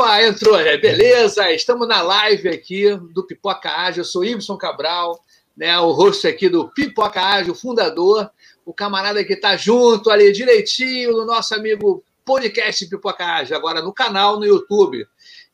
[0.00, 1.52] Opa, entrou, é, beleza?
[1.52, 4.00] Estamos na live aqui do Pipoca Ágil.
[4.00, 5.22] Eu sou Ibson Cabral,
[5.54, 8.30] né, o host aqui do Pipoca Ágil, fundador,
[8.64, 13.92] o camarada que está junto ali direitinho no nosso amigo podcast Pipoca Ágil, agora no
[13.92, 15.06] canal, no YouTube.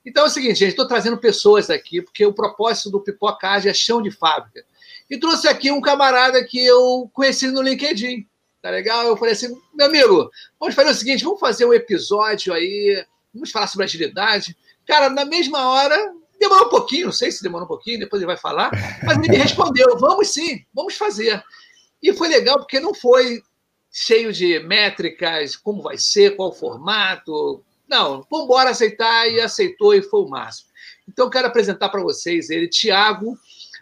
[0.05, 3.73] Então é o seguinte, gente, estou trazendo pessoas aqui, porque o propósito do Pipoca Ágil
[3.73, 4.65] é chão de fábrica.
[5.10, 8.24] E trouxe aqui um camarada que eu conheci no LinkedIn,
[8.62, 9.09] tá legal?
[9.09, 13.05] Eu falei assim, meu amigo, vamos fazer o seguinte, vamos fazer um episódio aí
[13.36, 14.56] vamos falar sobre agilidade.
[14.86, 18.26] Cara, na mesma hora, demorou um pouquinho, não sei se demorou um pouquinho, depois ele
[18.26, 18.70] vai falar,
[19.04, 21.42] mas ele me respondeu: vamos sim, vamos fazer.
[22.02, 23.42] E foi legal porque não foi
[23.90, 27.62] cheio de métricas, como vai ser, qual o formato.
[27.88, 30.68] Não, vamos embora aceitar e aceitou e foi o máximo.
[31.09, 33.38] Então, quero apresentar para vocês ele, Tiago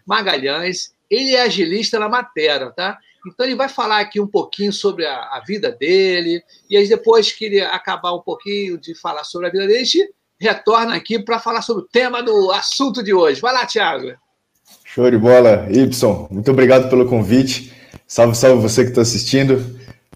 [0.07, 0.95] Magalhães.
[1.11, 2.99] Ele é agilista na matéria, tá?
[3.27, 7.33] Então, ele vai falar aqui um pouquinho sobre a, a, vida dele, e aí, depois
[7.33, 11.19] que ele acabar um pouquinho de falar sobre a vida dele, a gente retorna aqui
[11.19, 13.41] para falar sobre o tema do assunto de hoje.
[13.41, 14.13] Vai lá, Thiago.
[14.85, 16.29] Show de bola, Y.
[16.31, 17.73] Muito obrigado pelo convite.
[18.07, 19.55] Salve, salve você que está assistindo.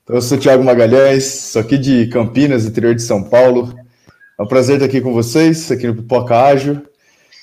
[0.03, 3.75] Então, eu sou o Thiago Magalhães, sou aqui de Campinas, interior de São Paulo.
[4.39, 6.88] É um prazer estar aqui com vocês, aqui no Pipoca Ágil.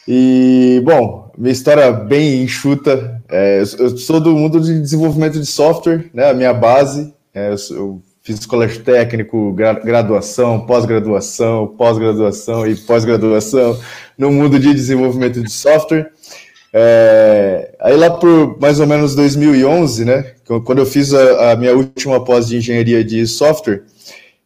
[0.08, 3.22] E, bom, minha história é bem enxuta.
[3.30, 6.30] É, eu sou do mundo de desenvolvimento de software, né?
[6.30, 7.14] A minha base.
[7.34, 13.80] É, eu, fiz colégio técnico, graduação, pós-graduação, pós-graduação e pós-graduação
[14.18, 16.12] no mundo de desenvolvimento de software.
[16.74, 20.34] É, aí lá por mais ou menos 2011, né?
[20.66, 23.84] Quando eu fiz a, a minha última pós de engenharia de software,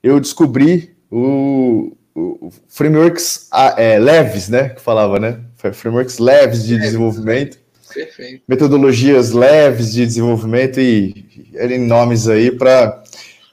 [0.04, 4.70] eu descobri o, o frameworks é, leves, né?
[4.70, 5.40] Que falava, né?
[5.74, 7.58] Frameworks leves de desenvolvimento.
[7.94, 8.44] Perfeito.
[8.48, 13.04] Metodologias leves de desenvolvimento e N nomes aí para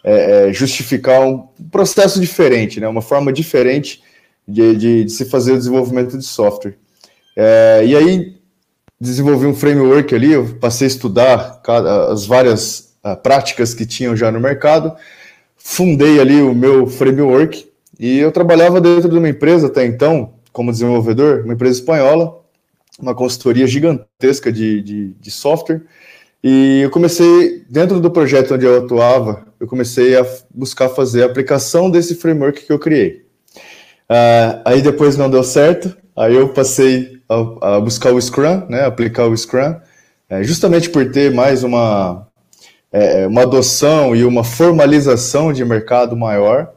[0.05, 2.87] é, é, justificar um processo diferente, né?
[2.87, 4.03] uma forma diferente
[4.47, 6.77] de, de, de se fazer o desenvolvimento de software.
[7.35, 8.37] É, e aí
[9.01, 14.17] desenvolvi um framework ali, eu passei a estudar cada, as várias uh, práticas que tinham
[14.17, 14.95] já no mercado,
[15.57, 17.69] fundei ali o meu framework
[17.99, 22.41] e eu trabalhava dentro de uma empresa até então, como desenvolvedor, uma empresa espanhola,
[22.99, 25.83] uma consultoria gigantesca de, de, de software.
[26.43, 31.27] E eu comecei, dentro do projeto onde eu atuava, eu comecei a buscar fazer a
[31.27, 33.27] aplicação desse framework que eu criei.
[34.09, 38.87] Uh, aí depois não deu certo, aí eu passei a, a buscar o Scrum, né,
[38.87, 39.77] aplicar o Scrum,
[40.27, 42.27] é, justamente por ter mais uma,
[42.91, 46.73] é, uma adoção e uma formalização de mercado maior.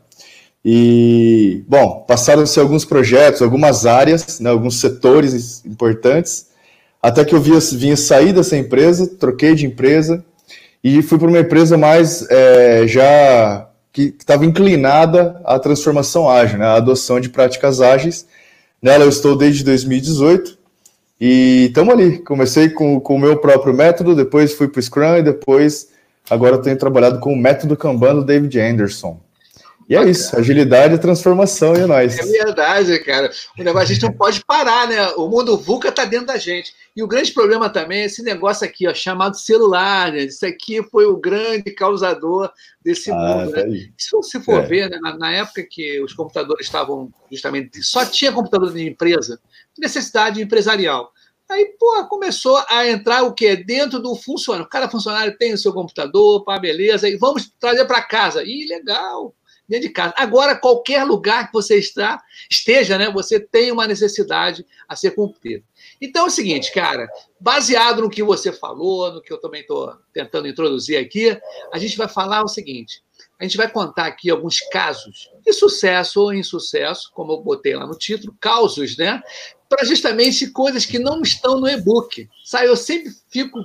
[0.64, 6.48] E, bom, passaram-se alguns projetos, algumas áreas, né, alguns setores importantes,
[7.02, 10.24] até que eu via, vinha sair dessa empresa, troquei de empresa
[10.84, 16.66] e fui para uma empresa mais é, já que estava inclinada à transformação ágil, né,
[16.66, 18.26] à adoção de práticas ágeis.
[18.82, 20.58] Nela eu estou desde 2018
[21.20, 22.20] e estamos ali.
[22.20, 25.90] Comecei com, com o meu próprio método, depois fui para o Scrum e depois
[26.30, 29.20] agora tenho trabalhado com o método Kanban do David Anderson.
[29.90, 32.16] E é isso, agilidade, transformação e é nóis.
[32.20, 33.32] É verdade, cara.
[33.58, 35.10] O negócio a gente não pode parar, né?
[35.14, 36.76] O mundo VUCA tá dentro da gente.
[36.96, 40.12] E o grande problema também é esse negócio aqui, ó, chamado celular.
[40.12, 40.26] Né?
[40.26, 42.52] Isso aqui foi o grande causador
[42.84, 43.52] desse ah, mundo.
[43.52, 43.90] Tá né?
[43.98, 44.68] Se você for é.
[44.68, 47.82] ver, né, na, na, época que os computadores estavam justamente.
[47.82, 49.42] Só tinha computador de empresa,
[49.76, 51.12] necessidade empresarial.
[51.50, 53.56] Aí, pô, começou a entrar o quê?
[53.56, 54.70] Dentro do funcionário.
[54.70, 58.44] Cada funcionário tem o seu computador, pá, beleza, e vamos trazer para casa.
[58.44, 59.34] Ih, legal
[59.70, 60.14] dentro de casa.
[60.18, 65.64] Agora, qualquer lugar que você está, esteja, né, você tem uma necessidade a ser cumprida.
[66.02, 67.08] Então é o seguinte, cara,
[67.40, 71.40] baseado no que você falou, no que eu também estou tentando introduzir aqui,
[71.72, 73.04] a gente vai falar o seguinte:
[73.40, 77.86] a gente vai contar aqui alguns casos de sucesso ou insucesso, como eu botei lá
[77.86, 79.22] no título, causos, né?
[79.70, 82.28] Para justamente coisas que não estão no e-book.
[82.44, 83.60] Sabe, eu sempre fico,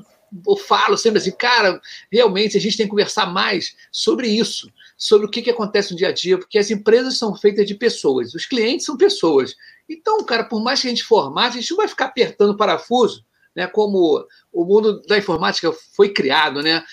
[0.47, 1.81] eu falo sempre assim, cara,
[2.13, 5.99] realmente a gente tem que conversar mais sobre isso sobre o que, que acontece no
[5.99, 9.55] dia a dia, porque as empresas são feitas de pessoas, os clientes são pessoas.
[9.89, 13.25] Então, cara, por mais que a gente formate, a gente não vai ficar apertando parafuso,
[13.55, 16.85] né, como o mundo da informática foi criado, né?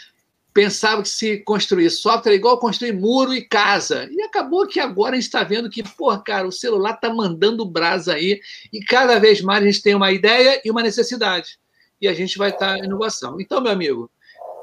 [0.53, 4.09] Pensava que se construir software é igual construir muro e casa.
[4.11, 7.65] E acabou que agora a gente está vendo que, pô, cara, o celular está mandando
[7.65, 11.57] brasa aí, e cada vez mais a gente tem uma ideia e uma necessidade.
[12.01, 13.39] E a gente vai estar tá em inovação.
[13.39, 14.11] Então, meu amigo,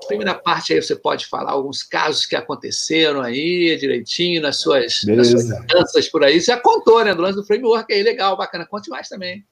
[0.08, 5.28] primeira parte aí você pode falar alguns casos que aconteceram aí direitinho nas suas, nas
[5.28, 6.40] suas danças por aí.
[6.40, 7.14] Você já contou, né?
[7.14, 8.66] Do lance do framework aí, legal, bacana.
[8.66, 9.44] Conte mais também.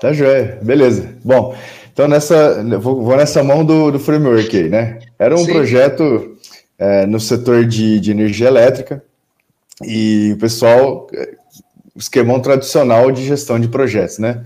[0.00, 1.16] Tá joia, beleza.
[1.24, 1.56] Bom,
[1.92, 4.98] então nessa, vou, vou nessa mão do, do framework aí, né?
[5.18, 5.52] Era um Sim.
[5.52, 6.36] projeto
[6.78, 9.02] é, no setor de, de energia elétrica
[9.82, 11.08] e o pessoal,
[11.96, 14.44] esquemão tradicional de gestão de projetos, né?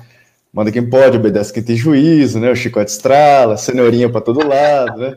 [0.53, 2.51] Manda quem pode, obedece quem tem juízo, né?
[2.51, 5.17] O chicote estrala, cenourinha para todo lado, né?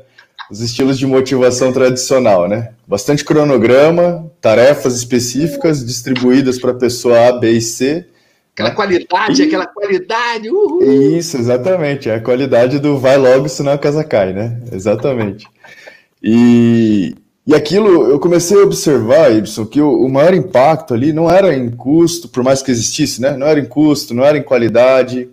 [0.50, 2.74] Os estilos de motivação tradicional, né?
[2.88, 8.06] Bastante cronograma, tarefas específicas distribuídas para a pessoa A, B e C.
[8.54, 9.46] Aquela qualidade, e...
[9.46, 10.50] aquela qualidade.
[10.50, 10.84] Uhul.
[10.84, 12.10] Isso, exatamente.
[12.10, 14.62] É a qualidade do vai logo, senão a casa cai, né?
[14.72, 15.48] Exatamente.
[16.22, 17.16] E,
[17.48, 21.56] e aquilo, eu comecei a observar, Ibson, que o, o, maior impacto ali não era
[21.56, 23.36] em custo, por mais que existisse, né?
[23.36, 25.30] Não era em custo, não era em qualidade,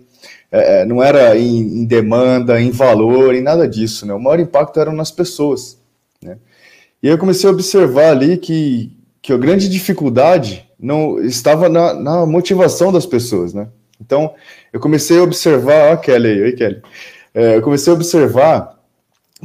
[0.51, 4.13] é, é não era em, em, demanda, em valor, em nada disso, né?
[4.13, 5.77] O maior impacto era nas pessoas,
[6.21, 6.37] né?
[7.01, 8.91] E eu comecei a observar ali que,
[9.21, 13.67] que a grande dificuldade não estava na, na motivação das pessoas, né?
[13.99, 14.33] Então,
[14.71, 16.81] eu comecei a observar, ó, Kelly aí, oi, Kelly.
[17.33, 18.79] É, eu comecei a observar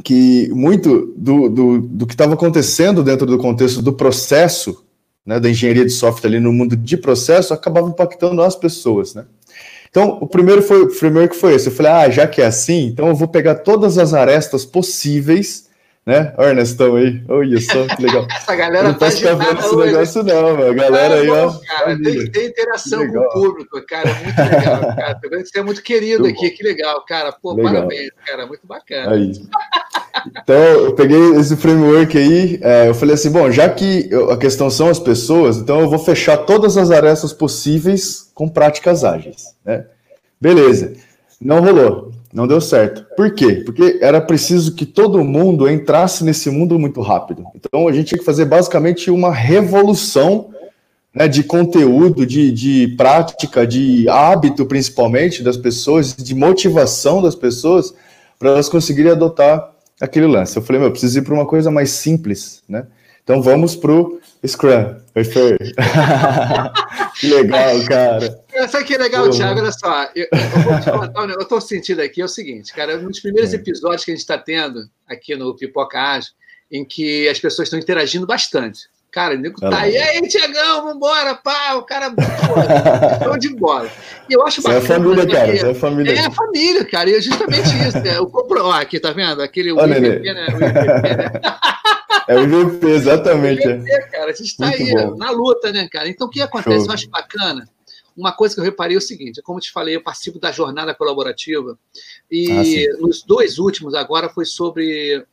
[0.03, 4.83] que muito do, do, do que estava acontecendo dentro do contexto do processo,
[5.25, 9.25] né, da engenharia de software ali no mundo de processo, acabava impactando as pessoas, né?
[9.95, 11.67] Então, o primeiro foi o primeiro que foi esse.
[11.67, 15.69] Eu falei, ah, já que é assim, então eu vou pegar todas as arestas possíveis
[16.05, 16.33] né?
[16.37, 17.23] O Ernestão aí.
[17.27, 18.27] Olha só, que legal.
[18.35, 20.69] Essa galera não tá vendo esse negócio, não.
[20.69, 21.51] A galera aí, ó.
[21.51, 24.13] Cara, tem que ter interação com o público, cara.
[24.13, 25.19] Muito legal, cara.
[25.43, 27.31] Você é muito querido aqui, que legal, cara.
[27.31, 27.73] Pô, legal.
[27.73, 28.45] parabéns, cara.
[28.45, 29.15] Muito bacana.
[29.15, 29.31] Aí.
[30.27, 34.69] Então, eu peguei esse framework aí, é, eu falei assim, bom, já que a questão
[34.69, 39.85] são as pessoas, então eu vou fechar todas as arestas possíveis com práticas ágeis, né?
[40.39, 40.93] Beleza.
[41.39, 42.14] Não rolou.
[42.35, 43.05] Não deu certo.
[43.15, 43.63] Por quê?
[43.65, 47.45] Porque era preciso que todo mundo entrasse nesse mundo muito rápido.
[47.55, 50.49] Então a gente tinha que fazer basicamente uma revolução
[51.13, 57.93] né, de conteúdo, de, de prática, de hábito, principalmente, das pessoas, de motivação das pessoas,
[58.37, 59.71] para elas conseguirem adotar
[60.01, 60.57] aquele lance.
[60.57, 62.85] Eu falei, meu, eu preciso ir para uma coisa mais simples, né?
[63.23, 64.95] Então vamos para o Scrum.
[65.15, 65.57] Oi, Fer.
[67.19, 68.67] que legal, cara.
[68.67, 69.59] Sabe que é legal, Thiago?
[69.59, 72.97] Olha só, eu, eu vou te contar, eu estou sentindo aqui é o seguinte, cara,
[72.97, 73.55] um dos primeiros é.
[73.57, 76.31] episódios que a gente está tendo aqui no Pipoca Ágil,
[76.71, 78.89] em que as pessoas estão interagindo bastante.
[79.15, 83.89] Cara, o nego tá aí, aí, Tiagão, vambora, pá, o cara, pô, de bola.
[84.29, 84.83] E eu acho bacana.
[84.83, 86.11] Isso é família, cara, isso é família.
[86.11, 87.97] É a família, cara, e é justamente isso.
[88.01, 88.19] Né?
[88.19, 89.41] O compro, ó, aqui, tá vendo?
[89.41, 90.47] Aquele Olha, MVP, né?
[90.47, 91.31] O MVP, né?
[92.27, 93.67] É o MVP, exatamente.
[93.67, 94.01] O MVP, é.
[94.07, 95.15] cara, a gente está aí bom.
[95.15, 96.09] na luta, né, cara?
[96.09, 96.77] Então, o que acontece?
[96.77, 96.87] Show.
[96.87, 97.69] Eu acho bacana.
[98.15, 100.51] Uma coisa que eu reparei é o seguinte: como eu te falei, eu participo da
[100.51, 101.77] jornada colaborativa,
[102.31, 105.25] e ah, nos dois últimos agora foi sobre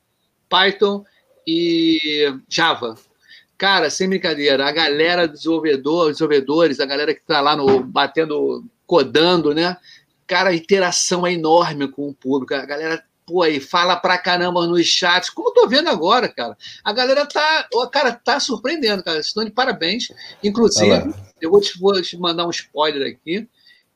[0.49, 1.05] Python
[1.47, 2.97] e Java.
[3.57, 9.55] Cara, sem brincadeira, a galera desenvolvedor, desenvolvedores, a galera que está lá no batendo, codando,
[9.55, 9.77] né?
[10.27, 12.55] Cara, a interação é enorme com o público.
[12.55, 16.57] A galera pô, aí fala pra caramba nos chats, como eu tô vendo agora, cara.
[16.85, 19.21] A galera tá, cara, tá surpreendendo, cara.
[19.21, 20.09] Estão de parabéns.
[20.43, 23.49] Inclusive, eu vou te, vou te mandar um spoiler aqui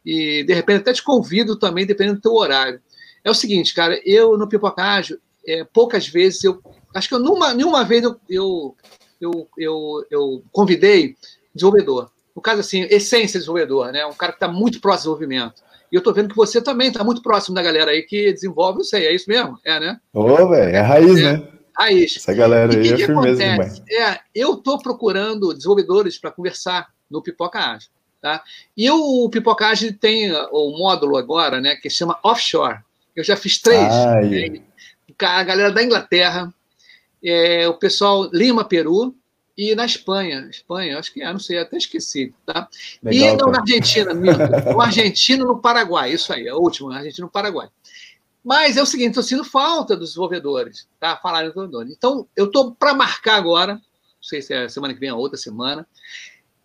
[0.05, 2.81] e de repente até te convido também, dependendo do teu horário.
[3.25, 6.63] É o seguinte, cara, eu no Pipocágio, é, poucas vezes eu,
[6.95, 8.77] acho que eu numa, nenhuma vez eu, eu,
[9.21, 11.17] eu, eu, eu convidei
[11.55, 12.11] desenvolvedor.
[12.35, 14.07] No caso assim, essência desenvolvedor, né?
[14.07, 15.66] Um cara que está muito próximo do desenvolvimento.
[15.91, 18.79] E eu tô vendo que você também está muito próximo da galera aí que desenvolve,
[18.79, 19.59] não sei, é isso mesmo?
[19.65, 20.01] É, né?
[20.13, 21.49] Ô, velho, é raiz, é, né?
[21.77, 22.17] Raiz.
[22.17, 23.83] Essa galera aí é firmeza demais.
[23.91, 27.91] É, eu tô procurando desenvolvedores para conversar no Pipoca Ágil,
[28.21, 28.43] tá?
[28.77, 32.79] E o Pipoca Ágil tem o módulo agora, né, que chama Offshore.
[33.15, 33.89] Eu já fiz três.
[33.89, 34.61] Né?
[35.21, 36.53] A galera da Inglaterra,
[37.25, 39.15] é, o pessoal Lima, Peru,
[39.57, 40.49] e na Espanha.
[40.51, 42.35] Espanha, acho que é, não sei, até esqueci.
[42.45, 42.69] Tá?
[43.03, 47.25] Legal, e não, na Argentina, no Argentina no Paraguai, isso aí, é o último, Argentina
[47.25, 47.69] no Paraguai.
[48.45, 51.17] Mas é o seguinte, estou sentindo falta dos desenvolvedores, tá?
[51.17, 51.97] Falarem dos desenvolvedores.
[51.97, 53.83] Então, eu estou para marcar agora, não
[54.21, 55.87] sei se é semana que vem ou outra semana,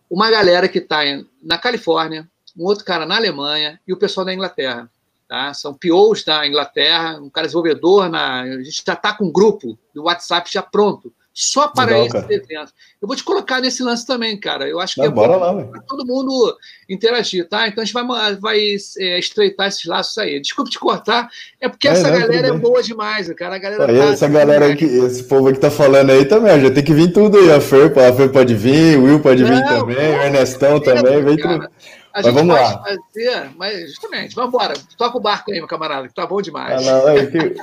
[0.10, 1.00] uma galera que está
[1.42, 4.92] na Califórnia, um outro cara na Alemanha e o pessoal da Inglaterra.
[5.28, 5.54] Tá?
[5.54, 9.80] São POs da Inglaterra, um cara desenvolvedor, na, a gente já está com um grupo
[9.96, 12.74] do WhatsApp já pronto só para Legal, esse evento.
[13.02, 14.68] Eu vou te colocar nesse lance também, cara.
[14.68, 15.54] Eu acho que Não, é bora lá,
[15.88, 16.56] todo mundo
[16.90, 17.68] interagir, tá?
[17.68, 18.60] Então a gente vai, vai
[19.00, 20.40] é, estreitar esses laços aí.
[20.42, 23.56] Desculpe te cortar, é porque é, essa galera é boa demais, cara.
[23.56, 26.60] A galera aí, tá essa galera aí, que, esse povo que tá falando aí também,
[26.60, 27.52] já tem que vir tudo aí.
[27.52, 31.38] A Fer, a Fer pode vir, o Will pode vir também, o Ernestão também, vem
[31.38, 31.70] tudo.
[32.14, 32.84] A mas vamos lá.
[32.84, 34.74] Fazer, mas justamente, vamos embora.
[34.98, 36.86] Toca o barco aí, meu camarada, que tá bom demais.
[36.86, 37.56] Ah, não, que...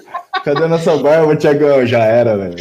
[0.45, 1.87] Cadê a nossa barba, Tiagão?
[1.87, 2.57] Já era, velho.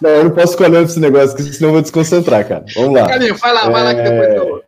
[0.00, 2.64] não, eu não posso ficar olhando esse negócio, porque senão eu vou desconcentrar, cara.
[2.74, 3.08] Vamos lá.
[3.08, 3.70] Caminho, vai lá, é...
[3.70, 4.62] vai lá que depois eu...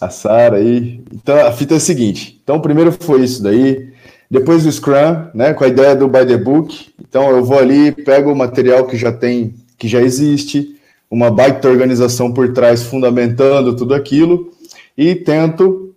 [0.00, 1.02] A Sara aí.
[1.12, 2.40] Então, a fita é a seguinte.
[2.42, 3.90] Então, primeiro foi isso daí.
[4.30, 6.88] Depois o Scrum, né, com a ideia do by the book.
[7.00, 10.76] Então, eu vou ali, pego o material que já tem, que já existe,
[11.10, 14.52] uma baita organização por trás fundamentando tudo aquilo
[14.96, 15.94] e tento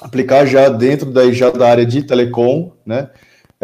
[0.00, 3.08] aplicar já dentro da, já da área de telecom, né?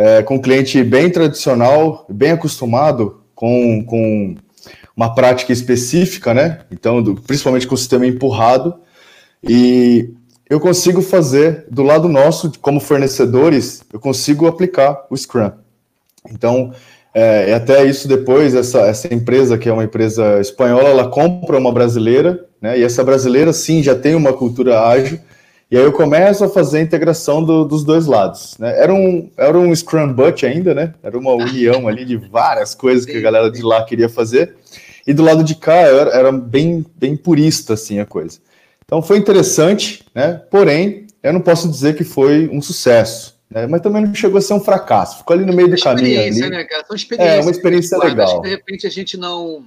[0.02, 4.34] É, com cliente bem tradicional, bem acostumado com, com
[4.96, 6.60] uma prática específica, né?
[6.70, 8.76] Então, do, principalmente com o sistema empurrado.
[9.46, 10.08] E
[10.48, 15.52] eu consigo fazer, do lado nosso, como fornecedores, eu consigo aplicar o Scrum.
[16.30, 16.72] Então,
[17.12, 21.72] é, até isso depois, essa, essa empresa, que é uma empresa espanhola, ela compra uma
[21.72, 22.78] brasileira, né?
[22.78, 25.20] E essa brasileira, sim, já tem uma cultura ágil.
[25.70, 28.56] E aí eu começo a fazer a integração do, dos dois lados.
[28.58, 28.76] Né?
[28.76, 30.94] Era, um, era um Scrum Butt ainda, né?
[31.00, 34.56] Era uma união ali de várias coisas que a galera de lá queria fazer.
[35.06, 38.40] E do lado de cá era, era bem, bem purista, assim, a coisa.
[38.84, 40.42] Então foi interessante, né?
[40.50, 43.38] Porém, eu não posso dizer que foi um sucesso.
[43.48, 43.68] Né?
[43.68, 45.18] Mas também não chegou a ser um fracasso.
[45.18, 46.20] Ficou ali no meio do caminho.
[46.20, 46.50] Ali.
[46.50, 46.84] Né, cara?
[46.84, 47.38] São experiências.
[47.38, 48.40] É, uma experiência legal.
[48.40, 49.64] de repente a gente não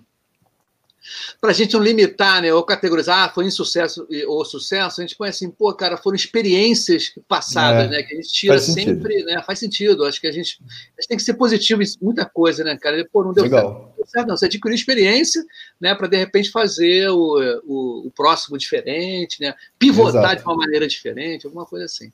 [1.39, 5.15] para a gente não limitar, né, ou categorizar, ah, foi insucesso ou sucesso, a gente
[5.15, 9.25] põe assim, pô, cara, foram experiências passadas, é, né, que a gente tira sempre, sentido.
[9.25, 10.59] né, faz sentido, acho que a gente,
[10.97, 13.95] a gente tem que ser positivo em muita coisa, né, cara, pô, não deu Legal.
[14.05, 15.43] certo, não, você adquiriu experiência,
[15.79, 20.37] né, para de repente fazer o, o, o, próximo diferente, né, pivotar Exato.
[20.37, 22.11] de uma maneira diferente, alguma coisa assim.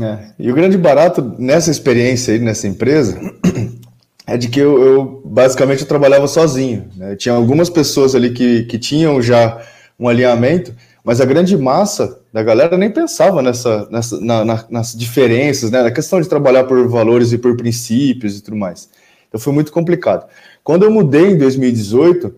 [0.00, 0.32] É.
[0.38, 3.16] E o grande barato nessa experiência aí, nessa empresa,
[4.26, 6.88] é de que eu, eu basicamente eu trabalhava sozinho.
[6.96, 7.14] Né?
[7.16, 9.60] Tinha algumas pessoas ali que, que tinham já
[9.98, 14.94] um alinhamento, mas a grande massa da galera nem pensava nessa, nessa na, na, nas
[14.94, 15.82] diferenças, né?
[15.82, 18.88] na questão de trabalhar por valores e por princípios e tudo mais.
[19.28, 20.26] Então foi muito complicado.
[20.62, 22.34] Quando eu mudei em 2018,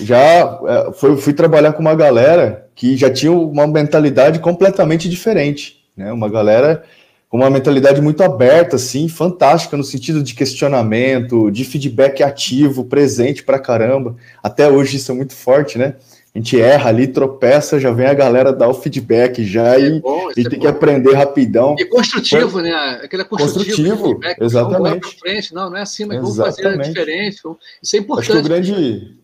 [0.00, 5.84] já é, foi, fui trabalhar com uma galera que já tinha uma mentalidade completamente diferente,
[5.96, 6.12] né?
[6.12, 6.84] Uma galera
[7.28, 13.42] com uma mentalidade muito aberta, assim, fantástica no sentido de questionamento, de feedback ativo, presente
[13.42, 14.16] pra caramba.
[14.42, 15.96] Até hoje isso é muito forte, né?
[16.34, 20.00] A gente erra ali, tropeça, já vem a galera dar o feedback já é e,
[20.00, 20.60] bom, e é tem bom.
[20.60, 21.74] que aprender rapidão.
[21.78, 22.72] E construtivo, né?
[23.02, 25.00] Aquele construtivo, construtivo exatamente.
[25.00, 25.54] Vamos frente.
[25.54, 27.42] Não, não é assim, mas vamos fazer diferente.
[27.82, 28.30] Isso é importante.
[28.30, 29.18] Acho que o grande...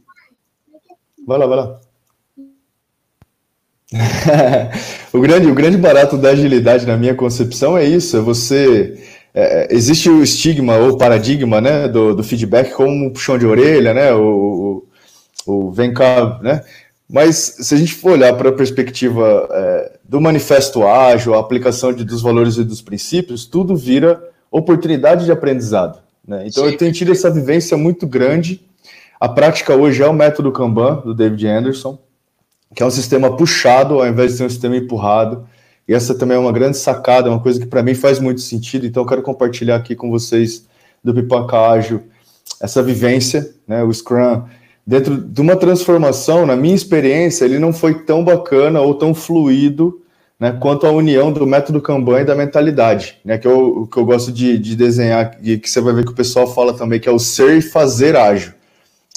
[1.27, 1.81] Vai lá, vai lá.
[5.13, 8.99] o, grande, o grande barato da agilidade, na minha concepção, é isso: é você.
[9.33, 13.93] É, existe o estigma ou paradigma né, do, do feedback como um puxão de orelha,
[13.93, 14.13] né?
[14.13, 14.87] O,
[15.47, 16.63] o, o vem cá, né?
[17.11, 21.93] Mas se a gente for olhar para a perspectiva é, do manifesto ágil, a aplicação
[21.93, 26.01] de, dos valores e dos princípios, tudo vira oportunidade de aprendizado.
[26.27, 26.45] Né?
[26.47, 26.71] Então Sim.
[26.71, 28.65] eu tenho tido essa vivência muito grande.
[29.21, 31.99] A prática hoje é o método Kanban, do David Anderson
[32.75, 35.47] que é um sistema puxado ao invés de ser um sistema empurrado.
[35.87, 38.87] E essa também é uma grande sacada, uma coisa que para mim faz muito sentido.
[38.87, 40.66] Então, eu quero compartilhar aqui com vocês
[41.02, 42.02] do Pipoca Ágil
[42.61, 44.43] essa vivência, né, o Scrum,
[44.87, 50.00] dentro de uma transformação, na minha experiência, ele não foi tão bacana ou tão fluido
[50.40, 54.04] né, quanto a união do método Kanban e da mentalidade, né, que eu, que eu
[54.04, 57.09] gosto de, de desenhar e que você vai ver que o pessoal fala também, que
[57.09, 58.54] é o ser e fazer ágil.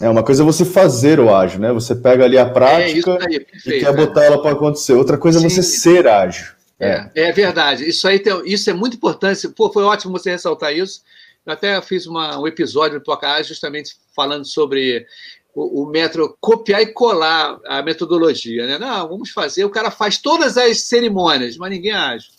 [0.01, 1.73] É uma coisa é você fazer o ágil, né?
[1.73, 4.93] Você pega ali a prática é, aí, perfeito, e quer botar ela para acontecer.
[4.93, 5.45] Outra coisa Sim.
[5.45, 6.47] é você ser ágil.
[6.79, 7.87] É, é, é verdade.
[7.87, 9.47] Isso aí tem, isso é muito importante.
[9.49, 11.01] Pô, foi ótimo você ressaltar isso.
[11.43, 15.07] Eu até fiz uma, um episódio do Tocar justamente falando sobre
[15.55, 18.67] o, o método copiar e colar a metodologia.
[18.67, 18.77] Né?
[18.77, 19.65] Não, vamos fazer.
[19.65, 22.36] O cara faz todas as cerimônias, mas ninguém age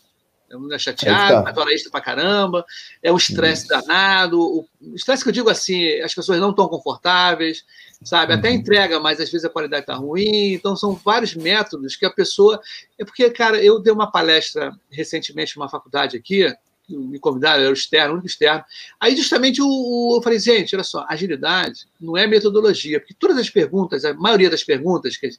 [0.51, 1.61] é um é chateado, tá.
[1.61, 2.65] hora extra pra caramba,
[3.03, 4.41] é um estresse danado.
[4.41, 7.65] O estresse que eu digo assim, as pessoas não estão confortáveis,
[8.03, 8.33] sabe?
[8.33, 8.55] Até uhum.
[8.55, 10.53] entrega, mas às vezes a qualidade está ruim.
[10.55, 12.61] Então, são vários métodos que a pessoa.
[12.99, 16.53] É porque, cara, eu dei uma palestra recentemente numa faculdade aqui,
[16.89, 18.65] me convidaram, era o externo, o único externo.
[18.99, 23.51] Aí, justamente, o, eu falei, gente, olha só, agilidade não é metodologia, porque todas as
[23.51, 25.31] perguntas, a maioria das perguntas, que,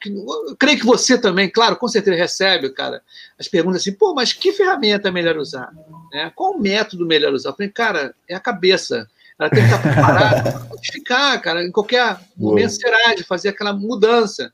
[0.00, 3.02] que eu creio que você também, claro, com certeza recebe, cara,
[3.38, 5.72] as perguntas assim, pô, mas que ferramenta é melhor usar?
[6.12, 6.30] Né?
[6.34, 7.50] Qual método melhor usar?
[7.50, 9.08] Eu falei, cara, é a cabeça.
[9.38, 13.72] Ela tem que estar preparada para modificar, cara, em qualquer momento será de fazer aquela
[13.72, 14.52] mudança.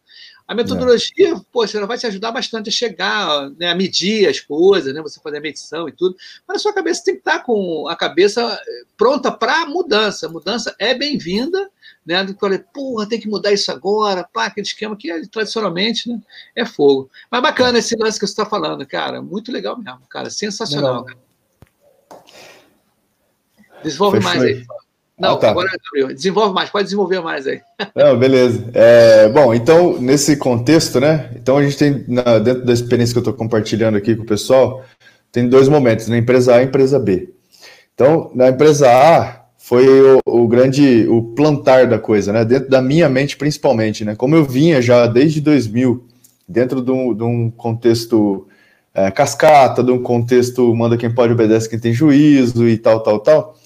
[0.48, 1.40] A metodologia, é.
[1.52, 5.20] poxa, ela vai te ajudar bastante a chegar, né, a medir as coisas, né, você
[5.20, 8.40] fazer a medição e tudo, mas a sua cabeça tem que estar com a cabeça
[8.42, 10.26] eh, pronta para a mudança.
[10.26, 11.70] A mudança é bem-vinda,
[12.04, 12.24] né?
[12.24, 16.18] Do que falei, porra, tem que mudar isso agora, pá, aquele esquema que tradicionalmente né,
[16.56, 17.10] é fogo.
[17.30, 21.04] Mas bacana esse lance que você está falando, cara, muito legal mesmo, cara, sensacional.
[21.04, 21.18] Cara.
[23.82, 24.30] Desenvolve Fechou.
[24.30, 24.66] mais aí.
[25.18, 25.50] Não, ah, tá.
[25.50, 25.68] agora
[26.14, 27.60] desenvolve mais, pode desenvolver mais aí.
[27.94, 28.70] Não, beleza.
[28.72, 31.30] É, bom, então, nesse contexto, né?
[31.34, 34.26] Então a gente tem, na, dentro da experiência que eu estou compartilhando aqui com o
[34.26, 34.84] pessoal,
[35.32, 36.20] tem dois momentos, na né?
[36.20, 37.30] empresa A e empresa B.
[37.94, 42.44] Então, na empresa A, foi o, o, grande, o plantar da coisa, né?
[42.44, 44.14] Dentro da minha mente, principalmente, né?
[44.14, 46.06] Como eu vinha já desde 2000,
[46.48, 48.46] dentro de um, de um contexto
[48.94, 53.20] é, cascata, de um contexto manda quem pode, obedece quem tem juízo e tal, tal,
[53.20, 53.56] tal,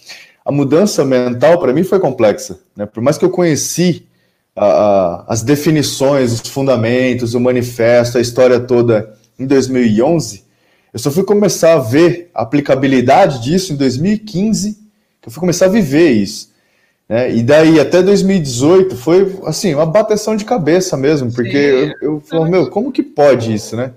[0.44, 2.86] a mudança mental para mim foi complexa, né?
[2.86, 4.06] Por mais que eu conheci
[4.56, 10.44] a, a, as definições, os fundamentos, o manifesto, a história toda em 2011,
[10.92, 14.82] eu só fui começar a ver a aplicabilidade disso em 2015
[15.22, 16.50] que eu fui começar a viver isso.
[17.08, 17.32] Né?
[17.32, 21.94] E daí até 2018 foi assim, uma bateção de cabeça mesmo, porque Sim.
[22.02, 23.92] eu, eu falo, meu, como que pode isso, né?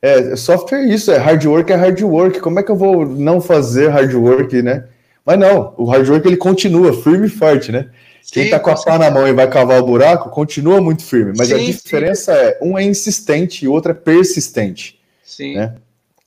[0.00, 2.40] É, software é isso, é hard work, é hard work.
[2.40, 4.84] Como é que eu vou não fazer hard work, né?
[5.30, 7.86] Mas não, o hard work ele continua firme e forte, né?
[8.20, 11.04] Sim, Quem tá com a pá na mão e vai cavar o buraco, continua muito
[11.04, 11.34] firme.
[11.36, 12.40] Mas sim, a diferença sim.
[12.40, 14.98] é, um é insistente e o outro é persistente.
[15.24, 15.54] Sim.
[15.54, 15.74] Né?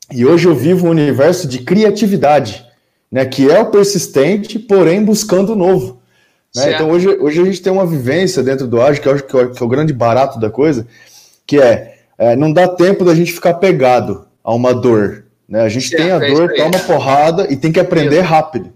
[0.10, 2.66] E hoje eu vivo um universo de criatividade
[3.12, 6.02] né, que é o persistente, porém buscando o novo.
[6.56, 6.74] Né?
[6.74, 9.38] Então hoje, hoje a gente tem uma vivência dentro do ágil, que eu acho que
[9.38, 10.88] é, que é o grande barato da coisa,
[11.46, 15.26] que é, é, não dá tempo da gente ficar pegado a uma dor.
[15.46, 15.60] Né?
[15.60, 18.72] A gente certo, tem a é dor, toma porrada e tem que aprender rápido.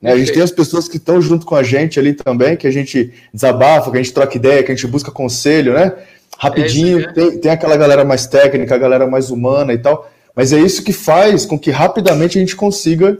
[0.00, 0.12] Né?
[0.12, 2.70] A gente tem as pessoas que estão junto com a gente ali também, que a
[2.70, 5.92] gente desabafa, que a gente troca ideia, que a gente busca conselho, né?
[6.38, 10.08] Rapidinho, é tem, tem aquela galera mais técnica, a galera mais humana e tal.
[10.36, 13.18] Mas é isso que faz com que rapidamente a gente consiga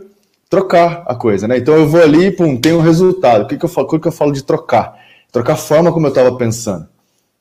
[0.48, 1.58] trocar a coisa, né?
[1.58, 3.42] Então eu vou ali, pum, tem um resultado.
[3.42, 3.88] O que, que eu falo?
[3.88, 4.96] O que eu falo de trocar?
[5.32, 6.88] Trocar a forma como eu estava pensando,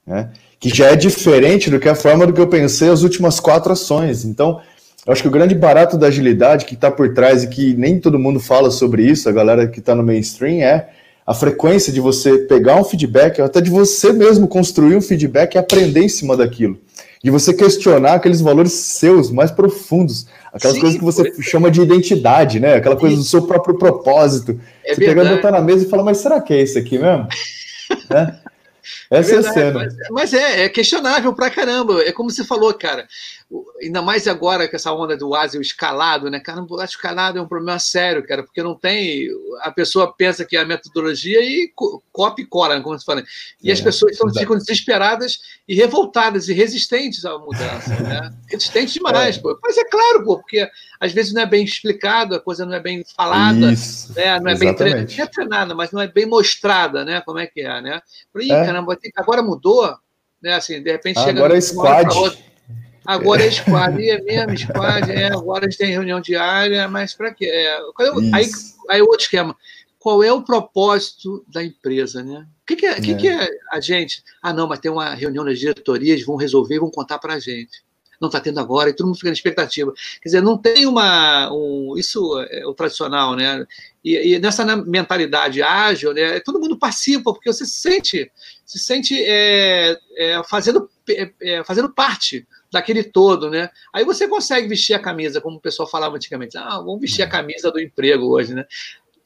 [0.06, 0.32] né?
[0.60, 3.72] Que já é diferente do que a forma do que eu pensei as últimas quatro
[3.72, 4.26] ações.
[4.26, 4.60] Então,
[5.08, 8.00] eu acho que o grande barato da agilidade que está por trás e que nem
[8.00, 10.90] todo mundo fala sobre isso, a galera que está no mainstream, é
[11.26, 15.58] a frequência de você pegar um feedback, até de você mesmo construir um feedback e
[15.58, 16.78] aprender em cima daquilo
[17.24, 21.44] de você questionar aqueles valores seus mais profundos, aquelas Sim, coisas que você foi.
[21.44, 22.76] chama de identidade, né?
[22.76, 24.60] Aquela coisa do seu próprio propósito.
[24.86, 27.28] É você pega, botar na mesa e fala, mas será que é isso aqui mesmo?
[28.10, 28.40] né?
[29.10, 29.74] Essa é, é a cena.
[29.74, 32.02] Mas, mas, é, é questionável pra caramba.
[32.04, 33.06] É como você falou, cara.
[33.82, 36.40] Ainda mais agora com essa onda do Asio escalado, né?
[36.40, 39.30] Cara, o escalado é um problema sério, cara, porque não tem.
[39.62, 41.72] A pessoa pensa que é a metodologia e
[42.12, 43.24] copia e cola, como você fala.
[43.64, 48.34] E é, as pessoas estão, ficam desesperadas e revoltadas e resistentes à mudança, né?
[48.50, 49.40] Resistentes demais, é.
[49.40, 49.58] pô.
[49.64, 52.82] Mas é claro, pô, porque às vezes não é bem explicado, a coisa não é
[52.82, 54.40] bem falada, Isso, né?
[54.42, 57.22] não é bem treinada, não é treinada, mas não é bem mostrada, né?
[57.22, 58.02] Como é que é, né?
[58.34, 58.66] Falei, é.
[58.66, 59.96] caramba, agora mudou,
[60.42, 60.56] né?
[60.56, 61.40] Assim, de repente chega.
[61.40, 62.10] Agora é squad.
[63.08, 67.34] Agora é squad, é mesmo, squad, é, agora a gente tem reunião diária, mas para
[67.34, 67.46] quê?
[67.46, 67.80] É,
[68.34, 68.50] aí,
[68.90, 69.56] aí outro esquema.
[69.98, 72.46] Qual é o propósito da empresa, né?
[72.64, 73.02] O que, que, é, é.
[73.02, 74.22] Que, que é a gente?
[74.44, 77.40] Ah, não, mas tem uma reunião nas diretorias, vão resolver e vão contar para a
[77.40, 77.82] gente
[78.20, 79.94] não está tendo agora, e todo mundo fica na expectativa.
[80.22, 81.52] Quer dizer, não tem uma.
[81.54, 83.66] Um, isso é o tradicional, né?
[84.04, 88.32] E, e, nessa mentalidade ágil, né, todo mundo participa, porque você se sente,
[88.66, 93.70] se sente é, é, fazendo, é, é, fazendo parte daquele todo, né?
[93.94, 96.58] Aí você consegue vestir a camisa, como o pessoal falava antigamente.
[96.58, 98.66] Ah, vamos vestir a camisa do emprego hoje, né?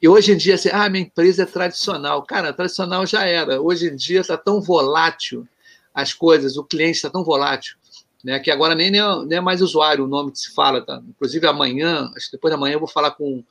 [0.00, 2.22] E hoje em dia, assim, ah, minha empresa é tradicional.
[2.24, 3.60] Cara, tradicional já era.
[3.60, 5.46] Hoje em dia está tão volátil
[5.94, 7.76] as coisas, o cliente está tão volátil
[8.22, 9.00] né, que agora nem, nem,
[9.30, 10.80] é mais usuário o nome que se fala.
[10.80, 11.02] Tá?
[11.08, 13.42] Inclusive, amanhã, acho que depois da manhã, eu vou falar com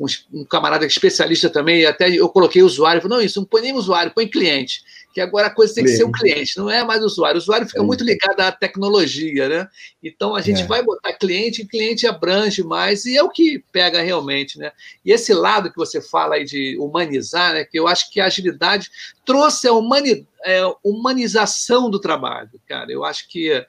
[0.00, 3.62] um, um camarada especialista também, e até eu coloquei usuário, falei, não, isso não põe
[3.62, 4.82] nem usuário, põe cliente,
[5.14, 7.38] que agora a coisa tem que ser o cliente, não é mais usuário.
[7.38, 7.84] O usuário fica é.
[7.84, 9.68] muito ligado à tecnologia, né?
[10.02, 10.66] Então a gente é.
[10.66, 14.72] vai botar cliente, e cliente abrange mais, e é o que pega realmente, né?
[15.04, 17.64] E esse lado que você fala aí de humanizar, né?
[17.64, 18.90] Que eu acho que a agilidade
[19.24, 22.90] trouxe a humani é, humanização do trabalho, cara.
[22.90, 23.64] Eu acho que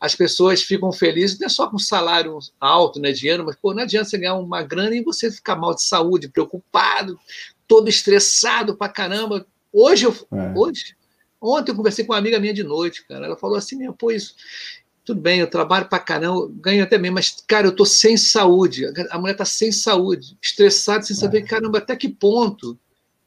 [0.00, 3.84] as pessoas ficam felizes, não é só com salário alto, né, dinheiro, mas pô, não
[3.84, 7.16] adianta você ganhar uma grana e você ficar mal de saúde, preocupado,
[7.68, 9.46] todo estressado pra caramba.
[9.72, 10.52] Hoje, eu, é.
[10.54, 10.96] hoje,
[11.40, 14.34] ontem eu conversei com uma amiga minha de noite, cara, ela falou assim, pô, isso,
[15.04, 18.84] tudo bem, eu trabalho pra caramba, ganho até bem, mas, cara, eu tô sem saúde,
[19.10, 21.42] a mulher tá sem saúde, estressada, sem saber, é.
[21.42, 22.78] caramba, até que ponto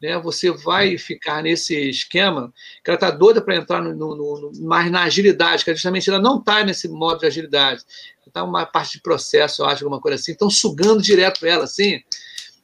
[0.01, 2.53] né, você vai ficar nesse esquema
[2.83, 6.19] que ela está doida para entrar no, no, no, mais na agilidade, que justamente ela
[6.19, 7.83] não está nesse modo de agilidade.
[8.25, 10.33] Está uma parte de processo, eu acho, alguma coisa assim.
[10.33, 12.01] Estão sugando direto ela, assim.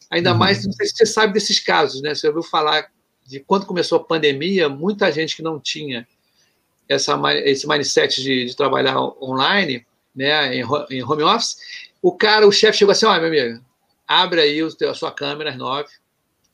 [0.09, 0.37] Ainda uhum.
[0.37, 2.13] mais, não sei se você sabe desses casos, né?
[2.13, 2.89] Você ouviu falar
[3.25, 6.07] de quando começou a pandemia, muita gente que não tinha
[6.87, 11.57] essa, esse mindset de, de trabalhar online, né, em, em home office,
[12.01, 13.63] o cara, o chefe chegou assim, olha, meu amigo,
[14.07, 15.89] abre aí a sua câmera às nove,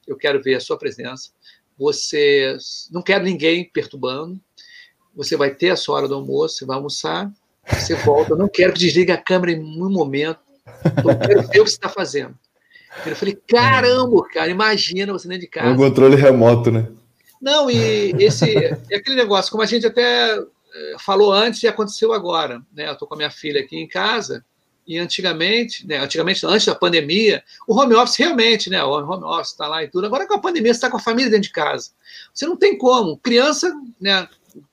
[0.07, 1.31] eu quero ver a sua presença.
[1.77, 2.57] Você
[2.91, 4.39] não quer ninguém perturbando.
[5.15, 7.31] Você vai ter a sua hora do almoço, você vai almoçar,
[7.67, 8.33] você volta.
[8.33, 10.39] Eu não quero que desligue a câmera em um momento.
[11.03, 12.37] Eu quero ver o que você está fazendo.
[13.05, 15.69] Eu falei, caramba, cara, imagina você dentro de casa.
[15.69, 16.87] Um controle remoto, né?
[17.41, 18.57] Não, e esse
[18.89, 22.61] é aquele negócio, como a gente até eh, falou antes e aconteceu agora.
[22.73, 22.87] Né?
[22.87, 24.43] Eu estou com a minha filha aqui em casa,
[24.87, 29.51] e antigamente, né, antigamente, antes da pandemia, o home office realmente, né, o home office
[29.51, 30.07] está lá e tudo.
[30.07, 31.91] Agora com a pandemia, você está com a família dentro de casa.
[32.33, 33.17] Você não tem como.
[33.17, 33.69] Criança,
[33.99, 34.27] né,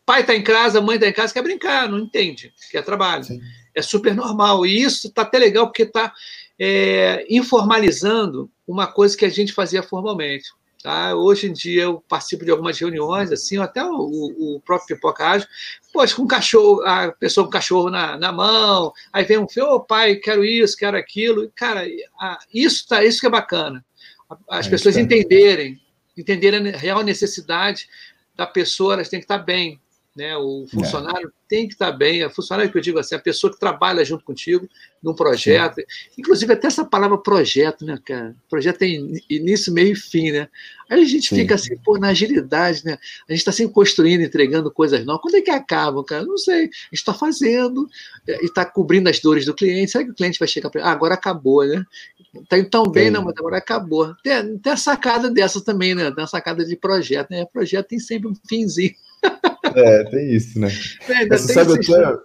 [0.07, 3.24] pai está em casa, mãe está em casa, quer brincar, não entende, quer trabalho.
[3.24, 3.40] Sim.
[3.74, 4.64] É super normal.
[4.64, 6.12] E isso está até legal porque está
[6.59, 10.51] é, informalizando uma coisa que a gente fazia formalmente.
[10.83, 11.14] Tá?
[11.14, 15.49] Hoje em dia eu participo de algumas reuniões, assim, até o, o próprio Pipoca Ágil,
[15.90, 19.49] poxa, com um cachorro, a pessoa com o cachorro na, na mão, aí vem um
[19.49, 21.51] filho, ô oh, pai, quero isso, quero aquilo.
[21.57, 21.87] Cara,
[22.53, 23.83] isso, tá, isso que é bacana.
[24.47, 25.81] As é pessoas entenderem,
[26.19, 27.88] entenderem a real necessidade
[28.37, 29.81] da pessoa, elas têm que estar bem.
[30.16, 30.37] Né?
[30.37, 30.68] O é.
[30.68, 31.33] funcionário é.
[31.48, 32.22] tem que estar bem.
[32.22, 34.68] A funcionário que eu digo assim, a pessoa que trabalha junto contigo
[35.03, 35.77] num projeto.
[35.77, 35.83] Sim.
[36.18, 38.37] Inclusive, até essa palavra projeto, né, cara?
[38.48, 40.48] Projeto tem início, meio e fim, né?
[40.88, 41.37] Aí a gente Sim.
[41.37, 42.98] fica assim, pô, na agilidade, né?
[43.29, 45.22] A gente está sempre construindo, entregando coisas novas.
[45.22, 46.24] Quando é que acaba, cara?
[46.24, 46.55] Não sei.
[46.55, 47.88] A gente está fazendo
[48.29, 49.90] é, e está cobrindo as dores do cliente.
[49.90, 51.85] Será que o cliente vai chegar para ah, agora acabou, né?
[52.48, 54.14] Tá indo tão bem, não, mas agora acabou.
[54.22, 56.11] Tem, tem a sacada dessa também, né?
[56.11, 57.44] Tem a sacada de projeto, né?
[57.46, 58.94] Projeto tem sempre um finzinho.
[59.75, 60.69] É, tem isso, né?
[61.09, 62.17] É, você sabe até,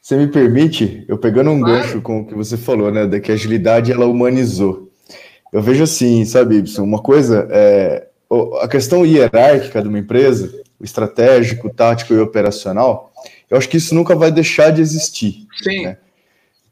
[0.00, 1.82] você me permite, eu pegando um claro.
[1.82, 4.88] gancho com o que você falou, né, da que a agilidade ela humanizou.
[5.52, 8.06] Eu vejo assim, sabe, Ibsen, uma coisa é
[8.60, 13.12] a questão hierárquica de uma empresa, o estratégico, o tático e operacional,
[13.48, 15.46] eu acho que isso nunca vai deixar de existir.
[15.62, 15.86] Sim.
[15.86, 15.96] Né?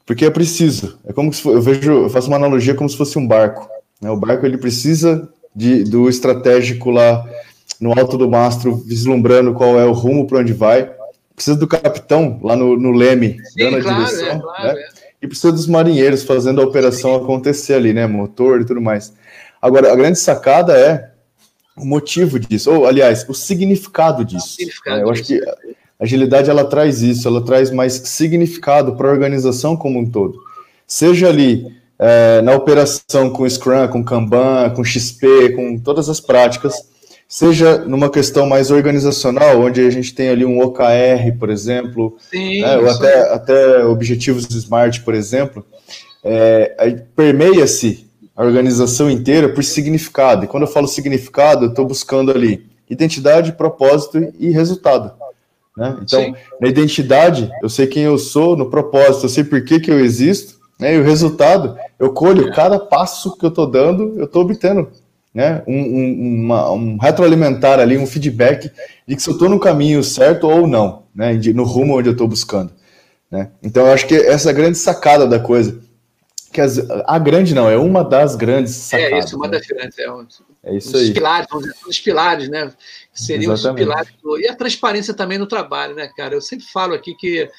[0.05, 0.99] Porque é preciso.
[1.05, 3.69] É como se eu vejo, eu faço uma analogia como se fosse um barco.
[4.01, 4.11] Né?
[4.11, 7.25] O barco ele precisa de, do estratégico lá
[7.85, 10.91] no alto do mastro, vislumbrando qual é o rumo para onde vai.
[11.37, 14.27] Precisa do capitão lá no, no leme, Sim, dando a claro, direção.
[14.27, 14.81] É, claro, né?
[14.81, 14.87] é.
[15.21, 17.23] E precisa dos marinheiros fazendo a operação Sim.
[17.23, 18.07] acontecer ali, né?
[18.07, 19.13] Motor e tudo mais.
[19.61, 21.11] Agora, a grande sacada é
[21.77, 24.47] o motivo disso, ou aliás, o significado disso.
[24.47, 25.55] O significado é, eu acho que a
[26.01, 30.41] agilidade ela traz isso, ela traz mais significado para a organização como um todo.
[30.87, 31.67] Seja ali
[31.99, 36.94] é, na operação com Scrum, com Kanban, com XP, com todas as práticas,
[37.29, 42.61] seja numa questão mais organizacional, onde a gente tem ali um OKR, por exemplo, Sim,
[42.61, 45.65] né, ou até, até objetivos SMART, por exemplo,
[46.23, 48.07] é, permeia-se
[48.37, 50.45] a organização inteira por significado.
[50.45, 55.13] E quando eu falo significado, eu estou buscando ali identidade, propósito e resultado.
[55.77, 55.99] Né?
[56.03, 56.35] Então, Sim.
[56.61, 59.99] na identidade, eu sei quem eu sou, no propósito, eu sei por que, que eu
[59.99, 60.95] existo, né?
[60.95, 64.89] e o resultado, eu colho cada passo que eu estou dando, eu estou obtendo
[65.35, 65.63] né?
[65.67, 68.71] Um, um, uma, um retroalimentar ali, um feedback
[69.07, 71.35] de que se eu estou no caminho certo ou não, né?
[71.53, 72.73] no rumo onde eu estou buscando.
[73.31, 73.51] Né?
[73.63, 75.83] Então, eu acho que essa é a grande sacada da coisa.
[76.53, 79.13] Que as, a grande não, é uma das grandes sacadas.
[79.13, 79.59] É isso, uma né?
[79.59, 79.99] das grandes.
[79.99, 80.27] É, um,
[80.63, 81.13] é isso aí.
[81.13, 81.49] Pilares,
[81.89, 82.73] os pilares, né?
[83.13, 83.83] Seriam Exatamente.
[83.83, 84.13] os pilares.
[84.23, 86.35] Do, e a transparência também no trabalho, né, cara?
[86.35, 87.51] Eu sempre falo aqui que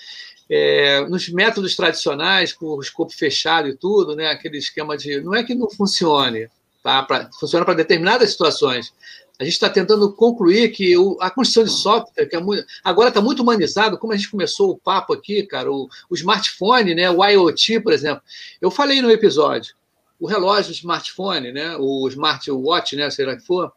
[0.50, 4.30] é, nos métodos tradicionais, com o escopo fechado e tudo, né?
[4.30, 5.20] Aquele esquema de.
[5.20, 6.48] Não é que não funcione,
[6.86, 7.02] tá?
[7.02, 8.94] Pra, funciona para determinadas situações.
[9.40, 13.10] A gente está tentando concluir que o, a construção de software, que é muito, agora
[13.10, 17.10] está muito humanizado, como a gente começou o papo aqui, cara, o, o smartphone, né,
[17.10, 18.22] o IoT, por exemplo.
[18.62, 19.74] Eu falei no episódio,
[20.20, 23.74] o relógio do smartphone, né, o smartwatch, né, sei lá que for,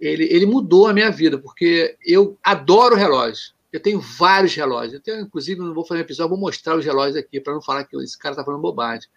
[0.00, 3.54] ele, ele mudou a minha vida, porque eu adoro relógio.
[3.72, 4.94] Eu tenho vários relógios.
[4.94, 7.62] Eu tenho, inclusive, não vou fazer um episódio, vou mostrar os relógios aqui para não
[7.62, 9.08] falar que esse cara está falando bobagem.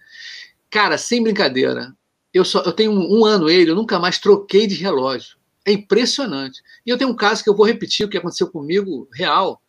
[0.69, 1.93] Cara, sem brincadeira,
[2.35, 5.37] eu, só, eu tenho um, um ano ele, eu nunca mais troquei de relógio.
[5.65, 6.61] É impressionante.
[6.85, 9.61] E eu tenho um caso que eu vou repetir o que aconteceu comigo, real,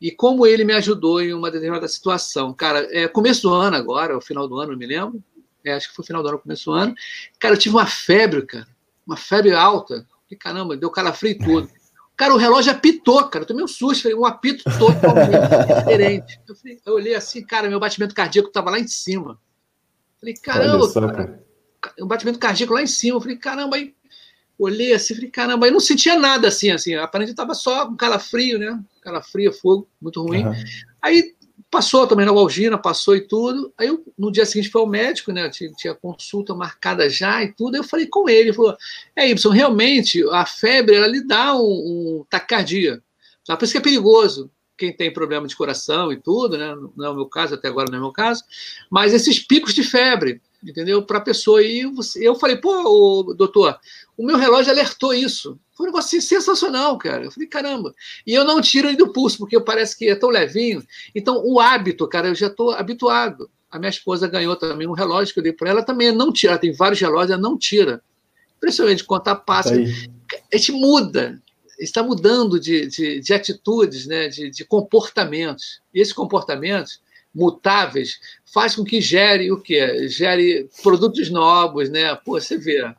[0.00, 2.54] e como ele me ajudou em uma determinada situação.
[2.54, 5.20] Cara, é começo do ano agora, o final do ano, não me lembro.
[5.64, 6.94] É, acho que foi final do ano, começo do ano.
[7.36, 8.68] Cara, eu tive uma febre, cara.
[9.04, 10.06] Uma febre alta.
[10.30, 11.68] E caramba, deu calafrio e tudo.
[12.16, 13.42] Cara, o relógio apitou, cara.
[13.42, 16.40] Eu tomei um susto, falei, um apito totalmente diferente.
[16.46, 19.36] Eu, falei, eu olhei assim, cara, meu batimento cardíaco estava lá em cima.
[20.20, 21.12] Falei, caramba, só, cara.
[21.12, 21.47] cara
[22.00, 23.16] um batimento cardíaco lá em cima.
[23.16, 23.94] Eu falei, caramba, aí
[24.58, 28.58] olhei assim, falei, caramba, aí não sentia nada assim, assim, aparentemente estava só um calafrio,
[28.58, 28.78] né?
[29.00, 30.44] Calafrio, fogo, muito ruim.
[30.44, 30.54] Uhum.
[31.00, 31.34] Aí
[31.70, 33.72] passou também na Algina, passou e tudo.
[33.78, 35.48] Aí eu, no dia seguinte foi ao médico, né?
[35.48, 37.74] Tinha, tinha, consulta marcada já e tudo.
[37.74, 38.76] Aí eu falei com ele, ele falou:
[39.14, 43.02] É, Y, realmente a febre ela lhe dá um, um taquicardia.
[43.46, 43.56] Tá?
[43.56, 44.50] Por isso que é perigoso.
[44.76, 46.74] Quem tem problema de coração e tudo, né?
[46.96, 48.44] Não é o meu caso, até agora não é o meu caso,
[48.88, 51.02] mas esses picos de febre entendeu?
[51.02, 51.62] Para a pessoa.
[51.62, 51.84] E
[52.16, 53.78] eu falei, pô, doutor,
[54.16, 55.58] o meu relógio alertou isso.
[55.76, 57.24] Foi um negócio sensacional, cara.
[57.24, 57.94] Eu falei, caramba.
[58.26, 60.82] E eu não tiro ele do pulso, porque parece que é tão levinho.
[61.14, 63.48] Então, o hábito, cara, eu já estou habituado.
[63.70, 66.52] A minha esposa ganhou também um relógio que eu dei para ela, também não tira,
[66.52, 68.02] ela tem vários relógios, ela não tira.
[68.56, 69.76] Impressionante, contar passa.
[69.76, 71.40] Tá a gente muda,
[71.78, 75.80] está mudando de, de, de atitudes, né, de, de, comportamentos.
[75.94, 77.00] E esses comportamentos
[77.34, 78.18] mutáveis
[78.52, 80.08] faz com que gere o quê?
[80.08, 82.14] Gere produtos novos, né?
[82.16, 82.92] Pô, você vê, é,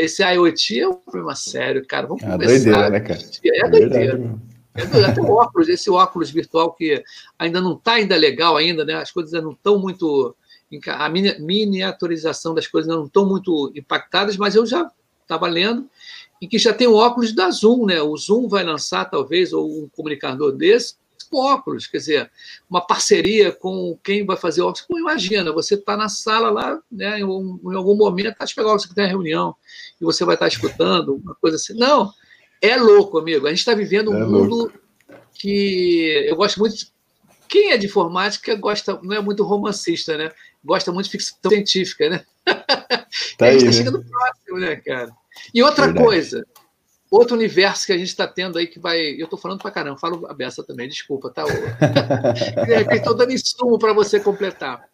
[0.00, 2.06] é, esse IoT é um problema sério, cara.
[2.06, 2.52] Vamos é começar.
[2.52, 3.20] Doideira, né, cara?
[3.44, 4.38] É, é doideira.
[4.74, 7.02] É até o óculos, esse óculos virtual que
[7.38, 8.94] ainda não está ainda legal ainda, né?
[8.94, 10.34] As coisas ainda não estão muito
[10.86, 14.90] a miniaturização das coisas não estão muito impactadas, mas eu já
[15.22, 15.88] estava lendo
[16.42, 18.02] e que já tem o óculos da Zoom, né?
[18.02, 20.96] O Zoom vai lançar talvez ou um comunicador desse
[21.36, 22.30] óculos, quer dizer,
[22.68, 24.86] uma parceria com quem vai fazer óculos.
[24.90, 28.86] Imagina, você está na sala lá, né, em, um, em algum momento, está esperando óculos
[28.86, 29.54] que tem a reunião,
[30.00, 31.74] e você vai estar tá escutando, uma coisa assim.
[31.74, 32.12] Não,
[32.60, 33.46] é louco, amigo.
[33.46, 34.78] A gente está vivendo um é mundo louco.
[35.34, 36.74] que eu gosto muito.
[37.48, 40.30] Quem é de informática gosta, não é muito romancista, né?
[40.62, 42.24] Gosta muito de ficção científica, né?
[43.38, 43.72] Tá a gente está né?
[43.72, 45.10] chegando próximo, né, cara?
[45.54, 46.04] E outra Verdade.
[46.04, 46.46] coisa,
[47.10, 48.98] outro universo que a gente está tendo aí que vai.
[49.18, 51.44] Eu estou falando para caramba, falo a beça também, desculpa, tá?
[52.94, 54.84] Estou dando insumo para você completar.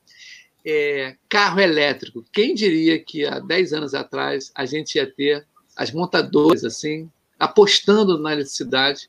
[0.64, 2.24] É, carro elétrico.
[2.32, 5.46] Quem diria que há 10 anos atrás a gente ia ter
[5.76, 9.08] as montadoras assim, apostando na eletricidade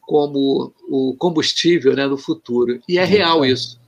[0.00, 2.80] como o combustível né, do futuro.
[2.88, 3.78] E é real isso.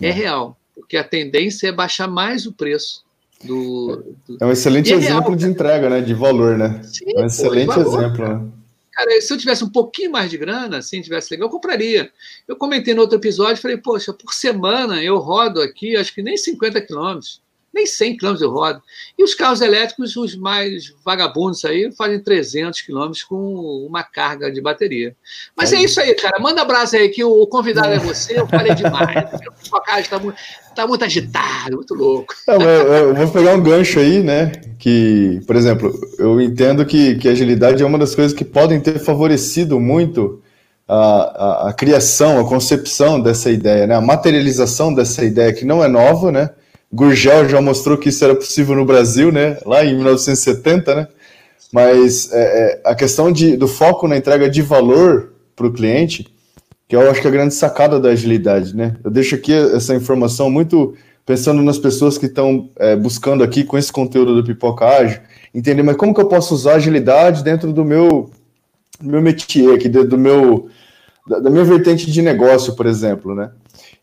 [0.00, 0.56] É, é real.
[0.74, 3.04] Porque a tendência é baixar mais o preço
[3.44, 4.38] do, do...
[4.40, 6.00] É um excelente é exemplo real, de entrega, né?
[6.00, 6.80] De valor, né?
[6.84, 8.16] Sim, é um excelente pô, exemplo.
[8.18, 8.38] Cara.
[8.38, 8.52] Né?
[8.92, 12.10] cara, se eu tivesse um pouquinho mais de grana, assim, tivesse legal, eu compraria.
[12.46, 16.36] Eu comentei no outro episódio, falei, poxa, por semana eu rodo aqui, acho que nem
[16.36, 17.41] 50 quilômetros
[17.72, 18.82] nem 100 km eu rodo.
[19.18, 24.60] E os carros elétricos, os mais vagabundos aí, fazem 300 km com uma carga de
[24.60, 25.16] bateria.
[25.56, 26.38] Mas é, é isso aí, cara.
[26.38, 29.30] Manda abraço aí, que o convidado é você, eu falei demais.
[29.72, 30.36] O carro está muito,
[30.74, 32.34] tá muito agitado, muito louco.
[32.46, 34.52] Não, eu, vou pegar um gancho aí, né?
[34.78, 38.80] Que, por exemplo, eu entendo que, que a agilidade é uma das coisas que podem
[38.80, 40.42] ter favorecido muito
[40.86, 43.94] a, a, a criação, a concepção dessa ideia, né?
[43.94, 46.50] A materialização dessa ideia que não é nova, né?
[46.92, 49.56] Gurgel já mostrou que isso era possível no Brasil, né?
[49.64, 51.08] Lá em 1970, né?
[51.72, 56.26] Mas é, é, a questão de, do foco na entrega de valor para o cliente,
[56.86, 58.96] que eu acho que é a grande sacada da agilidade, né?
[59.02, 63.78] Eu deixo aqui essa informação muito pensando nas pessoas que estão é, buscando aqui com
[63.78, 65.20] esse conteúdo do Pipoca Ágil,
[65.54, 68.30] entender, mas como que eu posso usar agilidade dentro do meu,
[69.00, 70.68] meu métier aqui, do meu,
[71.26, 73.50] da, da minha vertente de negócio, por exemplo, né?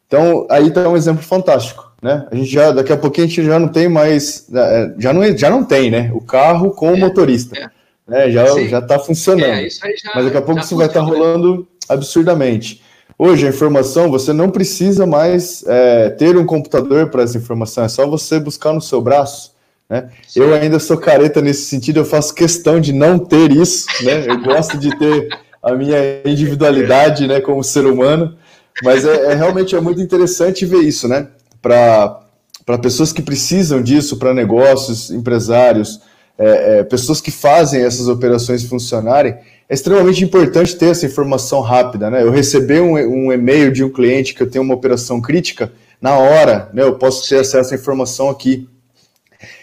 [0.09, 2.25] Então, aí está um exemplo fantástico né?
[2.31, 5.37] A gente já daqui a pouquinho a gente já não tem mais, é, já não
[5.37, 6.09] já não tem, né?
[6.13, 7.69] O carro com o é, motorista, é.
[8.07, 8.31] né?
[8.31, 8.69] Já Sim.
[8.69, 9.43] já está funcionando.
[9.43, 12.81] É, já, Mas daqui a pouco isso vai estar tá rolando absurdamente.
[13.17, 17.89] Hoje a informação você não precisa mais é, ter um computador para essa informação, é
[17.89, 19.53] só você buscar no seu braço.
[19.89, 20.09] Né?
[20.33, 24.23] Eu ainda sou careta nesse sentido, eu faço questão de não ter isso, né?
[24.25, 25.27] Eu gosto de ter
[25.61, 28.37] a minha individualidade, né, como ser humano,
[28.83, 31.27] mas é, é realmente é muito interessante ver isso, né?
[31.61, 35.99] para pessoas que precisam disso, para negócios, empresários,
[36.37, 39.35] é, é, pessoas que fazem essas operações funcionarem,
[39.67, 42.09] é extremamente importante ter essa informação rápida.
[42.09, 42.23] Né?
[42.23, 46.17] Eu receber um, um e-mail de um cliente que eu tenho uma operação crítica, na
[46.17, 48.69] hora, né, eu posso ter acesso à informação aqui.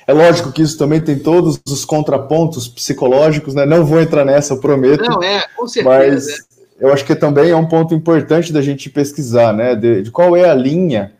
[0.06, 3.66] É lógico que isso também tem todos os contrapontos psicológicos, né?
[3.66, 5.02] Não vou entrar nessa, eu prometo.
[5.02, 5.98] Não, é, com certeza.
[5.98, 6.36] Mas é.
[6.78, 9.74] Eu acho que também é um ponto importante da gente pesquisar, né?
[9.74, 11.12] De, de qual é a linha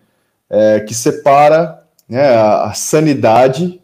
[0.50, 3.80] é, que separa né, a, a, sanidade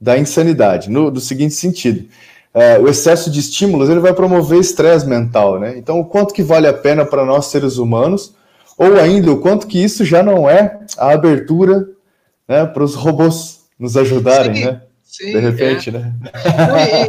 [0.00, 2.08] da insanidade, no do seguinte sentido.
[2.52, 5.76] É, o excesso de estímulos ele vai promover estresse mental, né?
[5.76, 8.34] Então, o quanto que vale a pena para nós seres humanos,
[8.76, 11.88] ou ainda o quanto que isso já não é a abertura
[12.46, 14.82] né, para os robôs nos ajudarem, sim, né?
[15.18, 15.92] Sim, de repente, é.
[15.92, 16.14] né?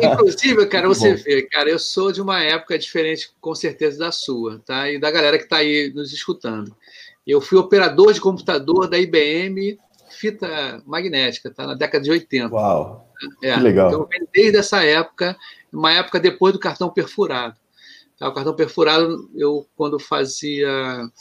[0.04, 1.24] Inclusive, cara, você Bom.
[1.24, 4.90] vê, cara, eu sou de uma época diferente, com certeza, da sua, tá?
[4.90, 6.76] E da galera que está aí nos escutando.
[7.26, 9.78] Eu fui operador de computador da IBM
[10.10, 11.68] fita magnética, tá?
[11.68, 12.52] Na década de 80.
[12.52, 13.08] Uau!
[13.44, 13.90] É, que legal.
[13.90, 15.38] Então, desde essa época,
[15.72, 17.56] uma época depois do cartão perfurado.
[18.22, 20.68] O cartão perfurado, eu, quando fazia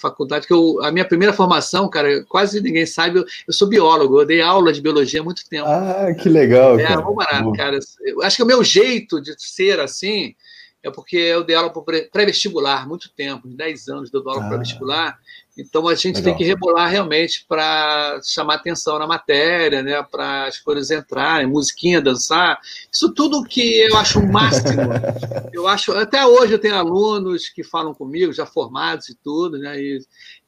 [0.00, 4.20] faculdade, que eu, a minha primeira formação, cara, quase ninguém sabe, eu, eu sou biólogo,
[4.20, 5.68] eu dei aula de biologia há muito tempo.
[5.68, 6.78] Ah, que legal.
[6.78, 7.02] É, cara.
[7.02, 7.78] barato, cara.
[8.04, 10.34] Eu acho que o meu jeito de ser assim
[10.82, 14.48] é porque eu dei aula para pré-vestibular muito tempo, 10 anos, deu aula ah.
[14.48, 15.18] para vestibular
[15.58, 16.24] Então a gente Legal.
[16.24, 20.00] tem que rebolar realmente para chamar atenção na matéria, né?
[20.04, 22.60] Para as coisas entrarem, musiquinha, dançar.
[22.92, 24.82] Isso tudo que eu acho o máximo.
[25.52, 29.76] eu acho, até hoje eu tenho alunos que falam comigo, já formados e tudo, né?
[29.80, 30.00] E,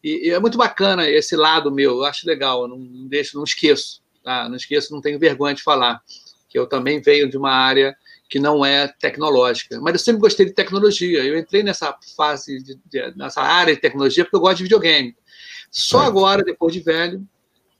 [0.05, 3.37] e, e é muito bacana esse lado meu, eu acho legal, eu não, não deixo,
[3.37, 4.49] não esqueço, tá?
[4.49, 6.01] Não esqueço, não tenho vergonha de falar
[6.49, 7.97] que eu também venho de uma área
[8.31, 9.81] que não é tecnológica.
[9.81, 11.25] Mas eu sempre gostei de tecnologia.
[11.25, 15.17] Eu entrei nessa fase, de, de, nessa área de tecnologia, porque eu gosto de videogame.
[15.69, 16.07] Só é.
[16.07, 17.27] agora, depois de velho,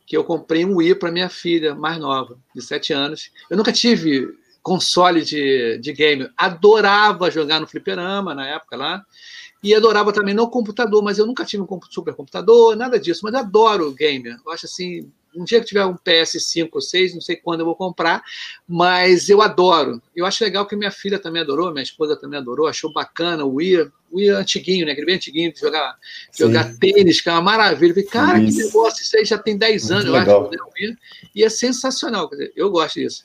[0.05, 3.31] que eu comprei um Wii para minha filha mais nova, de 7 anos.
[3.49, 4.29] Eu nunca tive
[4.61, 6.29] console de, de game.
[6.37, 9.03] Adorava jogar no fliperama na época lá.
[9.63, 13.21] E adorava também no computador, mas eu nunca tive um supercomputador, nada disso.
[13.23, 14.37] Mas eu adoro gamer.
[14.45, 17.67] Eu acho assim, um dia que tiver um PS5 ou 6, não sei quando eu
[17.67, 18.23] vou comprar,
[18.67, 20.03] mas eu adoro.
[20.15, 23.55] Eu acho legal que minha filha também adorou, minha esposa também adorou, achou bacana o
[23.55, 24.93] Wii, o Wii antiguinho, né?
[24.93, 25.97] Aquele bem antiguinho de jogar,
[26.37, 27.91] jogar tênis, que é uma maravilha.
[27.91, 28.59] Eu falei, cara, isso.
[28.59, 30.51] que negócio, isso aí já tem 10 anos, Muito eu legal.
[30.53, 30.97] acho, né,
[31.35, 33.23] e é sensacional, quer dizer, eu gosto disso.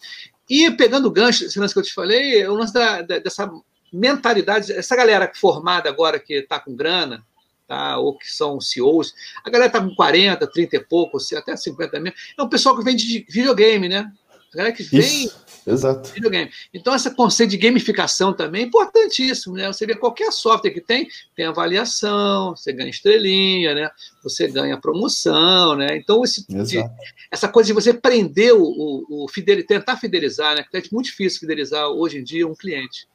[0.50, 3.18] E pegando o gancho, esse lance que eu te falei, é o lance da, da,
[3.18, 3.52] dessa
[3.92, 7.26] mentalidade, essa galera formada agora que está com grana,
[7.68, 7.98] tá?
[7.98, 9.14] ou que são CEOs.
[9.44, 12.14] A galera está com 40, 30 e pouco, até 50 mil.
[12.38, 14.12] É um pessoal que vem de videogame, né?
[14.54, 15.30] A galera que vem
[15.68, 16.10] Exato.
[16.14, 16.50] videogame.
[16.74, 19.68] Então, esse conceito de gamificação também é importantíssimo, né?
[19.68, 23.90] Você vê qualquer software que tem, tem avaliação, você ganha estrelinha, né?
[24.24, 25.98] Você ganha promoção, né?
[25.98, 26.82] Então, esse, de,
[27.30, 30.64] essa coisa de você prender o, o, o fidel, tentar fidelizar, né?
[30.64, 33.08] Que é muito difícil fidelizar hoje em dia um cliente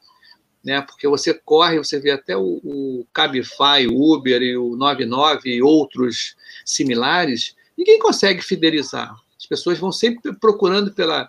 [0.64, 0.81] né?
[0.83, 5.62] Porque você corre, você vê até o, o Cabify, o Uber e o 99 e
[5.62, 9.14] outros similares, ninguém consegue fidelizar.
[9.38, 11.29] As pessoas vão sempre procurando pela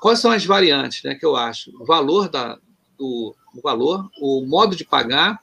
[0.00, 1.14] quais são as variantes, né?
[1.14, 2.58] Que eu acho o valor da
[2.98, 5.38] do o valor, o modo de pagar,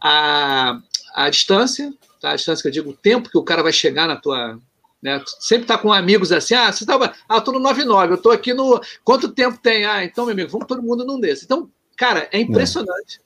[0.00, 0.80] a,
[1.14, 2.30] a distância, tá?
[2.30, 4.58] A distância que eu digo, o tempo que o cara vai chegar na tua
[5.04, 5.22] né?
[5.38, 8.54] Sempre tá com amigos assim, ah, você estava, ah, estou no 99, eu estou aqui
[8.54, 9.84] no, quanto tempo tem?
[9.84, 11.44] Ah, então, meu amigo, vamos todo mundo num desse.
[11.44, 13.20] Então, Cara, é impressionante,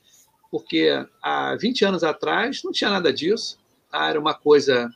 [0.50, 0.88] porque
[1.22, 3.59] há 20 anos atrás não tinha nada disso,
[3.90, 4.09] tá?
[4.09, 4.90] era uma coisa.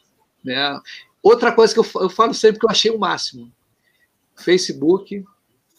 [0.44, 0.80] Né?
[1.22, 3.50] Outra coisa que eu, eu falo sempre que eu achei o máximo:
[4.37, 5.24] Facebook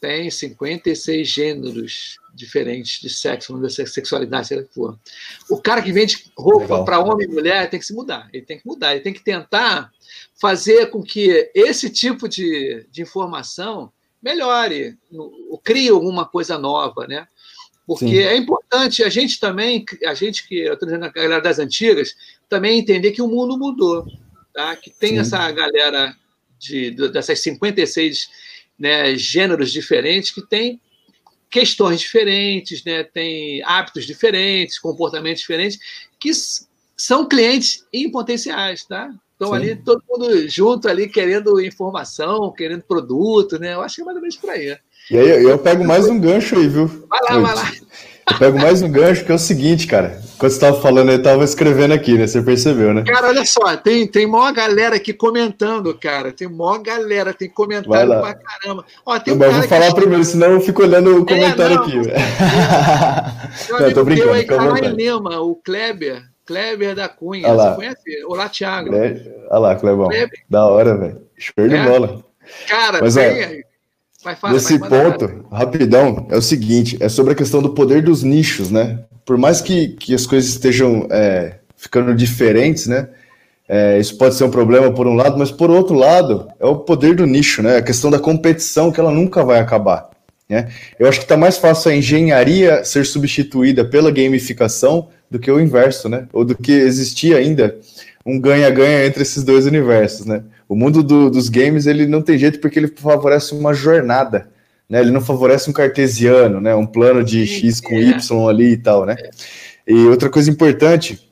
[0.03, 4.99] tem 56 gêneros diferentes de sexo, de sexualidade, sei lá que for.
[5.49, 8.60] O cara que vende roupa para homem e mulher tem que se mudar, ele tem
[8.60, 9.91] que mudar, ele tem que tentar
[10.41, 14.97] fazer com que esse tipo de, de informação melhore,
[15.49, 17.27] ou crie alguma coisa nova, né?
[17.86, 18.17] Porque Sim.
[18.17, 22.15] é importante a gente também, a gente que, eu estou dizendo a galera das antigas,
[22.48, 24.06] também entender que o mundo mudou.
[24.54, 24.76] Tá?
[24.76, 25.19] Que tem Sim.
[25.19, 26.15] essa galera
[26.58, 28.30] de, dessas 56
[28.80, 30.80] né, gêneros diferentes que tem
[31.50, 35.78] questões diferentes, né, tem hábitos diferentes, comportamentos diferentes,
[36.19, 36.32] que
[36.98, 39.13] são clientes em potenciais, tá?
[39.34, 43.74] Estão ali todo mundo junto ali querendo informação, querendo produto, né?
[43.74, 44.78] Eu acho que é mais ou menos por aí.
[45.13, 46.88] E aí eu pego mais um gancho aí, viu?
[47.08, 47.71] Vai lá, vai lá.
[48.32, 50.19] Eu pego mais um gancho que é o seguinte, cara.
[50.39, 52.26] Quando você estava falando, eu estava escrevendo aqui, né?
[52.26, 53.04] Você percebeu, né?
[53.06, 56.32] Cara, olha só, tem, tem maior galera aqui comentando, cara.
[56.32, 58.84] Tem maior galera, tem comentário pra caramba.
[59.06, 61.78] Ó, tem um Mas vou falar primeiro, senão eu fico olhando o é, comentário é,
[61.78, 61.95] não, aqui.
[63.69, 64.32] Meu não, tô brincando.
[64.32, 67.54] Aí, Carvalho Lima, o Kleber, Kleber da Cunha.
[67.54, 68.26] Você conhece?
[68.26, 68.89] Olá, Thiago.
[68.95, 70.08] Olha lá, Clebão.
[70.08, 70.39] Kleber.
[70.49, 71.21] Da hora, velho.
[71.38, 71.86] Show de é?
[71.86, 72.26] bola.
[72.67, 73.63] Cara, Mas, tem,
[74.23, 78.01] Vai, fala, Nesse vai, ponto, rapidão, é o seguinte: é sobre a questão do poder
[78.01, 78.99] dos nichos, né?
[79.25, 83.09] Por mais que, que as coisas estejam é, ficando diferentes, né?
[83.67, 86.77] É, isso pode ser um problema por um lado, mas por outro lado, é o
[86.77, 87.77] poder do nicho, né?
[87.77, 90.09] A questão da competição que ela nunca vai acabar.
[90.49, 90.69] Né?
[90.99, 95.59] Eu acho que está mais fácil a engenharia ser substituída pela gamificação do que o
[95.59, 96.27] inverso, né?
[96.31, 97.75] Ou do que existir ainda
[98.25, 100.43] um ganha-ganha entre esses dois universos, né?
[100.73, 104.49] O mundo do, dos games ele não tem jeito porque ele favorece uma jornada,
[104.89, 105.01] né?
[105.01, 106.73] Ele não favorece um cartesiano, né?
[106.73, 109.15] Um plano de x com y ali e tal, né?
[109.88, 111.29] E outra coisa importante,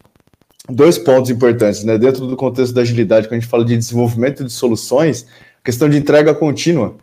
[0.70, 1.98] dois pontos importantes, né?
[1.98, 5.26] Dentro do contexto da agilidade, quando a gente fala de desenvolvimento de soluções,
[5.64, 6.98] questão de entrega contínua.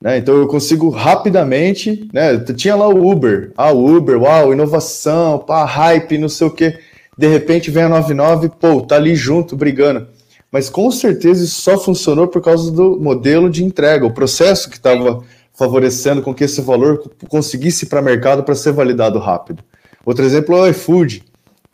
[0.00, 0.18] Né?
[0.18, 2.36] Então eu consigo rapidamente, né?
[2.56, 6.80] Tinha lá o Uber, ah, o Uber, uau, inovação, pá, hype, não sei o quê.
[7.16, 10.15] De repente vem a 99, pô, tá ali junto brigando
[10.50, 14.76] mas com certeza isso só funcionou por causa do modelo de entrega, o processo que
[14.76, 15.22] estava
[15.54, 19.62] favorecendo com que esse valor conseguisse ir para o mercado para ser validado rápido.
[20.04, 21.24] Outro exemplo é o iFood,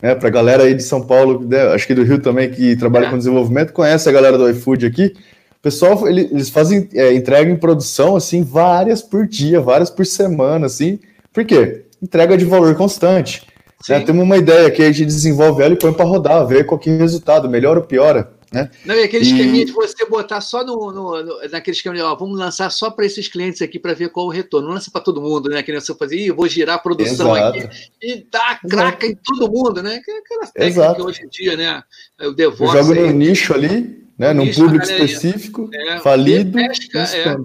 [0.01, 2.75] né, para a galera aí de São Paulo, né, acho que do Rio também, que
[2.75, 3.09] trabalha é.
[3.09, 5.13] com desenvolvimento, conhece a galera do iFood aqui.
[5.59, 10.65] O pessoal, eles fazem é, entrega em produção, assim, várias por dia, várias por semana,
[10.65, 10.99] assim.
[11.31, 11.85] Por quê?
[12.01, 13.47] Entrega de valor constante.
[13.89, 16.79] É, temos uma ideia que a gente desenvolve ela e põe para rodar, ver qual
[16.79, 18.31] que é o resultado, melhora ou piora.
[18.53, 18.69] Né?
[18.85, 19.27] Não, e aquele e...
[19.27, 22.91] esqueminha de você botar só no, no, no naquele esquema de, ó, vamos lançar só
[22.91, 24.67] para esses clientes aqui para ver qual o retorno.
[24.67, 25.63] Não lança para todo mundo, né?
[25.63, 27.57] Que nem você fazer, eu vou girar a produção Exato.
[27.57, 29.95] aqui e dá craca em todo mundo, né?
[30.07, 31.83] É aquela técnica que hoje em dia, né?
[32.21, 32.75] O DevOps.
[32.75, 34.33] Eu jogo no nicho ali, né?
[34.33, 36.51] Num público específico, é, falido.
[36.51, 37.35] Pesca, é,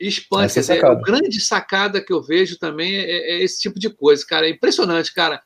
[0.00, 0.52] expande.
[0.58, 4.46] É, é, grande sacada que eu vejo também é, é, esse tipo de coisa, cara.
[4.46, 5.40] É impressionante, cara.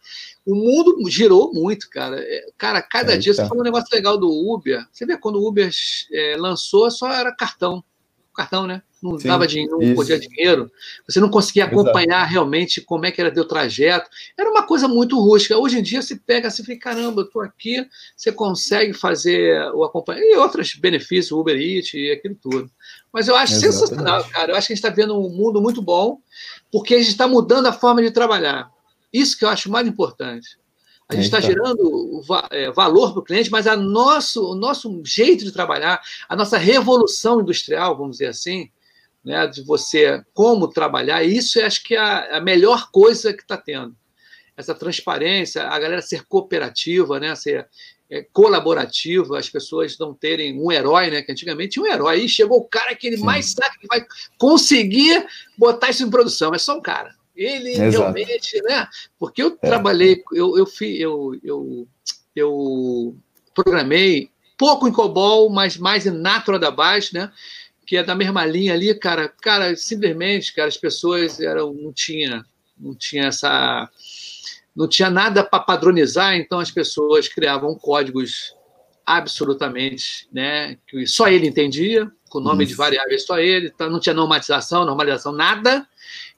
[0.44, 2.16] O mundo girou muito, cara.
[2.18, 4.84] É, cara, cada dia você falou um negócio legal do Uber.
[4.92, 5.70] Você vê quando o Uber
[6.12, 7.82] é, lançou, só era cartão.
[8.34, 8.82] Cartão, né?
[9.02, 10.70] Não Sim, dava dinheiro, não podia dinheiro.
[11.08, 12.30] Você não conseguia acompanhar Exato.
[12.30, 14.08] realmente como é que era o trajeto.
[14.38, 15.58] Era uma coisa muito rústica.
[15.58, 17.84] Hoje em dia você pega assim, fica, caramba, eu tô aqui,
[18.16, 20.32] você consegue fazer o acompanhamento.
[20.32, 22.70] E outros benefícios, Uber Eats e aquilo tudo.
[23.12, 23.74] Mas eu acho Exatamente.
[23.74, 24.52] sensacional, cara.
[24.52, 26.18] Eu acho que a gente está vendo um mundo muito bom,
[26.70, 28.70] porque a gente está mudando a forma de trabalhar.
[29.12, 30.58] Isso que eu acho mais importante.
[31.08, 35.44] A gente está gerando é, valor para o cliente, mas a nosso, o nosso jeito
[35.44, 38.70] de trabalhar, a nossa revolução industrial, vamos dizer assim,
[39.22, 43.42] né, de você como trabalhar, isso eu acho que é a, a melhor coisa que
[43.42, 43.94] está tendo.
[44.56, 47.68] Essa transparência, a galera ser cooperativa, né, ser
[48.12, 51.22] é, colaborativa, as pessoas não terem um herói, né?
[51.22, 52.16] Que antigamente tinha um herói.
[52.16, 53.24] Aí chegou o cara que ele Sim.
[53.24, 54.04] mais sabe que vai
[54.36, 56.54] conseguir botar isso em produção.
[56.54, 57.14] É só um cara.
[57.34, 57.90] Ele Exato.
[57.90, 58.86] realmente, né?
[59.18, 59.66] Porque eu é.
[59.66, 61.88] trabalhei, eu, eu, fui, eu, eu,
[62.34, 63.16] eu
[63.54, 67.32] programei pouco em COBOL, mas mais em Natural da Base, né?
[67.86, 69.28] Que é da mesma linha ali, cara.
[69.28, 72.44] Cara, simplesmente, cara, as pessoas eram, não tinha,
[72.78, 73.88] não tinha essa,
[74.74, 78.54] não tinha nada para padronizar, então as pessoas criavam códigos
[79.04, 80.76] absolutamente, né?
[80.86, 82.72] Que só ele entendia, com o nome Isso.
[82.72, 85.86] de variáveis só ele, então não tinha normalização, normalização, nada.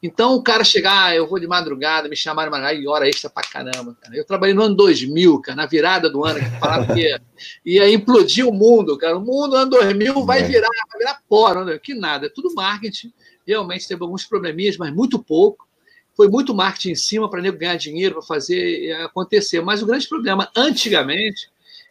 [0.06, 3.42] Então o cara chegar, ah, eu vou de madrugada, me chamaram e hora extra pra
[3.42, 3.96] caramba.
[3.98, 4.14] Cara.
[4.14, 7.18] Eu trabalhei no ano 2000, cara, na virada do ano, que falava que
[7.64, 9.16] ia, implodir o mundo, cara.
[9.16, 10.42] O mundo, ano 2000, vai é.
[10.42, 11.78] virar, vai virar pó, né?
[11.78, 13.14] que nada, é tudo marketing.
[13.46, 15.66] Realmente teve alguns probleminhas, mas muito pouco.
[16.14, 19.62] Foi muito marketing em cima para ganhar dinheiro, para fazer acontecer.
[19.62, 21.48] Mas o grande problema, antigamente,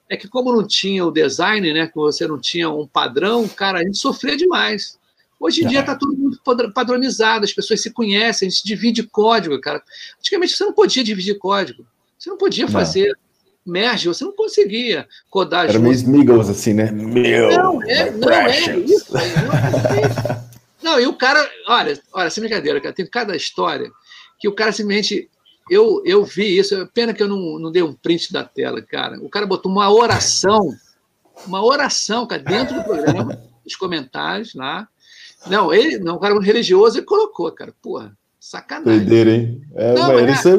[0.07, 3.79] é que como não tinha o design, né, que você não tinha um padrão, cara,
[3.79, 4.99] a gente sofria demais.
[5.43, 6.39] Hoje em dia está tudo muito
[6.73, 9.83] padronizado, as pessoas se conhecem, a gente divide código, cara.
[10.17, 11.85] Antigamente você não podia dividir código,
[12.17, 13.09] você não podia fazer
[13.65, 13.73] não.
[13.73, 15.67] merge, você não conseguia codar.
[15.67, 16.89] Era meio Smiggles assim, né?
[16.91, 19.13] Meu, não, é, não é isso.
[20.81, 23.91] Não, não, e o cara, olha, olha, sem brincadeira, cara, tem cada história
[24.39, 25.29] que o cara simplesmente
[25.69, 29.19] eu, eu vi isso, pena que eu não, não dei um print da tela, cara.
[29.19, 30.73] O cara botou uma oração,
[31.45, 34.87] uma oração, cara, dentro do programa, os comentários lá,
[35.47, 37.73] não, ele, não, um cara religioso, ele colocou, cara.
[37.81, 38.99] Porra, sacanagem.
[38.99, 39.61] Doideira, hein?
[39.75, 40.53] É, não, mas isso é,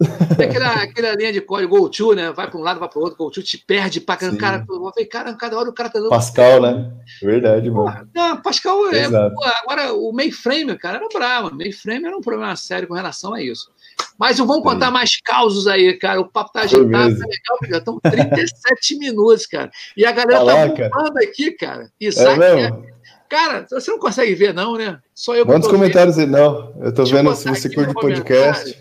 [0.38, 2.30] é aquela, aquela linha de código go to, né?
[2.32, 4.38] Vai para um lado, vai para o outro, go to te perde para caramba.
[4.38, 6.10] Cara, eu falei, cara, cada hora o cara tá dando.
[6.10, 6.92] Pascal, né?
[7.20, 8.08] Verdade, mano.
[8.14, 9.08] Não, Pascal é.
[9.08, 11.54] Porra, agora, o mainframe, cara, era bravo.
[11.54, 13.68] Mainframe era um problema sério com relação a isso.
[14.16, 16.20] Mas vamos contar mais causos aí, cara.
[16.20, 19.70] O papo tá agitado, tá legal, já estão 37 minutos, cara.
[19.96, 21.90] E a galera tá bombando aqui, cara.
[22.00, 22.93] Isaac, é mesmo?
[23.34, 25.00] Cara, você não consegue ver, não, né?
[25.12, 25.44] Só eu.
[25.44, 26.72] Manda comentários aí, não.
[26.80, 28.78] Eu tô Deixa vendo se você curte podcast.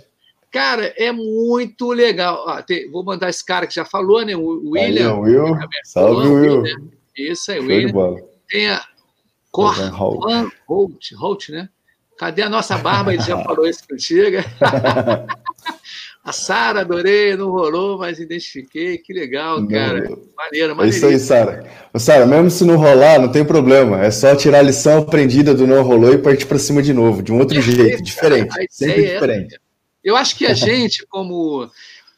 [0.51, 2.47] Cara, é muito legal.
[2.47, 4.36] Ah, tem, vou mandar esse cara que já falou, né?
[4.36, 5.12] O William.
[5.12, 5.58] Aí, Will.
[5.86, 6.62] Salve, Will.
[6.62, 6.70] Né?
[7.18, 8.16] Isso aí, Show William.
[8.47, 8.86] Tem a
[9.49, 9.74] Cor
[10.68, 11.68] Holt, Holt, né?
[12.16, 13.12] Cadê a nossa barba?
[13.12, 14.38] Ele já falou isso contigo.
[16.24, 18.98] A Sara, adorei, não rolou, mas identifiquei.
[18.98, 20.10] Que legal, cara.
[20.10, 20.22] Não.
[20.38, 20.84] Maneiro, maneiro.
[20.84, 21.70] É isso aí, Sara.
[21.98, 24.02] Sara, mesmo se não rolar, não tem problema.
[24.02, 27.22] É só tirar a lição aprendida do não rolou e partir para cima de novo,
[27.22, 28.56] de um outro jeito, diferente.
[28.70, 29.60] Sempre é diferente.
[30.02, 31.70] Eu acho que a gente, como.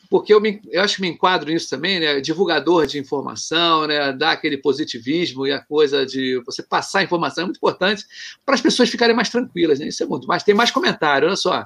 [0.08, 2.22] Porque eu, me, eu acho que me enquadro nisso também, né?
[2.22, 4.14] Divulgador de informação, né?
[4.14, 8.06] Dar aquele positivismo e a coisa de você passar informação é muito importante
[8.46, 9.88] para as pessoas ficarem mais tranquilas, né?
[9.88, 10.28] Isso é muito.
[10.28, 11.66] Mas tem mais comentário, olha só.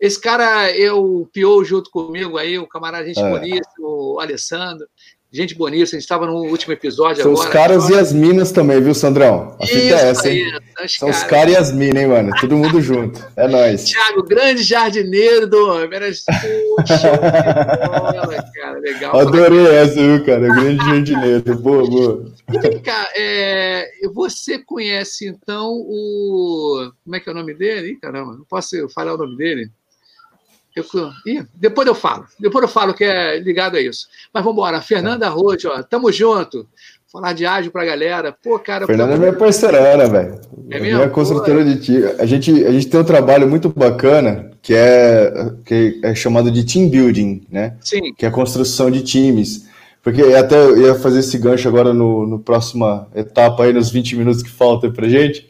[0.00, 3.30] Esse cara, eu piou junto comigo aí, o camarada gente é.
[3.30, 4.86] bonita, o Alessandro.
[5.32, 7.46] Gente bonita, a gente estava no último episódio São agora.
[7.46, 7.94] os caras agora.
[7.94, 9.56] e as minas também, viu, Sandrão?
[9.60, 10.44] A fita é essa, hein?
[10.88, 11.20] São cara.
[11.20, 12.32] os caras e as minas, hein, mano?
[12.40, 13.24] Todo mundo junto.
[13.36, 13.88] É nóis.
[13.88, 15.88] Tiago, grande jardineiro do homem.
[15.92, 16.10] Era
[17.86, 18.80] bola, cara.
[18.80, 19.20] Legal.
[19.20, 20.40] Adorei essa, viu, cara?
[20.40, 21.58] Grande jardineiro.
[21.58, 22.32] Boa, boa.
[22.52, 26.90] E vem cá, é, você conhece, então, o...
[27.04, 27.92] Como é que é o nome dele?
[27.92, 29.70] Ih, caramba, não posso falar o nome dele?
[30.74, 30.84] Eu,
[31.26, 32.26] ih, depois eu falo.
[32.38, 34.06] Depois eu falo que é ligado a isso.
[34.32, 34.80] Mas vamos embora.
[34.80, 36.68] Fernanda Roth, ó, tamo junto.
[37.10, 38.32] falar de ágil para a galera.
[38.32, 38.86] Pô, cara.
[38.86, 40.40] Fernanda é minha parceirana, velho.
[40.70, 40.98] É mesmo?
[40.98, 42.04] Minha construtora de time.
[42.18, 46.64] A gente, a gente tem um trabalho muito bacana que é, que é chamado de
[46.64, 47.76] team building, né?
[47.80, 48.14] Sim.
[48.16, 49.68] Que é a construção de times.
[50.02, 54.16] Porque até eu ia fazer esse gancho agora no, no próxima etapa aí, nos 20
[54.16, 55.49] minutos que faltam pra gente,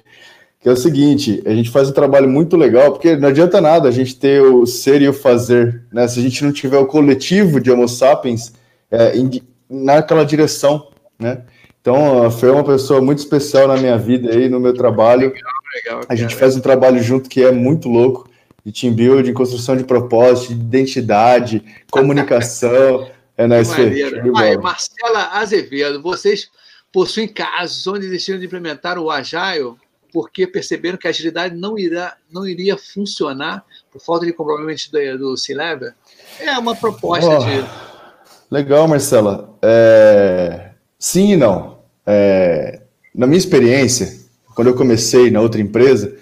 [0.60, 3.88] que é o seguinte, a gente faz um trabalho muito legal, porque não adianta nada
[3.88, 6.06] a gente ter o ser e o fazer, né?
[6.06, 8.52] Se a gente não tiver o coletivo de Homo sapiens
[8.90, 10.88] é, em, naquela direção,
[11.18, 11.42] né?
[11.80, 15.32] Então, a Fê é uma pessoa muito especial na minha vida aí, no meu trabalho.
[15.32, 18.28] Legal, legal, a gente faz um trabalho junto que é muito louco,
[18.62, 23.08] de team building, construção de propósito, de identidade, comunicação.
[23.34, 24.58] é nice, Fê.
[24.58, 26.50] Marcela Azevedo, vocês
[26.92, 29.76] possuem casos onde desistiram de implementar o Agile
[30.12, 35.30] porque perceberam que a agilidade não, irá, não iria funcionar por falta de comprometimento do,
[35.30, 35.92] do C-Level?
[36.38, 37.64] É uma proposta oh, de...
[38.50, 39.56] Legal, Marcela.
[39.62, 40.70] É...
[40.98, 41.78] Sim e não.
[42.06, 42.82] É,
[43.14, 44.20] na minha experiência,
[44.54, 46.16] quando eu comecei na outra empresa,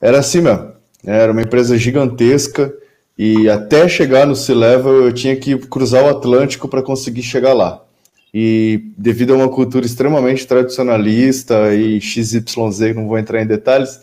[0.00, 0.72] era assim mesmo.
[1.04, 2.74] Era uma empresa gigantesca
[3.16, 7.85] e até chegar no C-Level eu tinha que cruzar o Atlântico para conseguir chegar lá.
[8.32, 14.00] E devido a uma cultura extremamente tradicionalista e XYZ, não vou entrar em detalhes,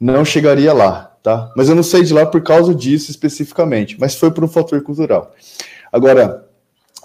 [0.00, 1.52] não chegaria lá, tá?
[1.56, 4.82] Mas eu não saí de lá por causa disso especificamente, mas foi por um fator
[4.82, 5.34] cultural.
[5.92, 6.44] Agora,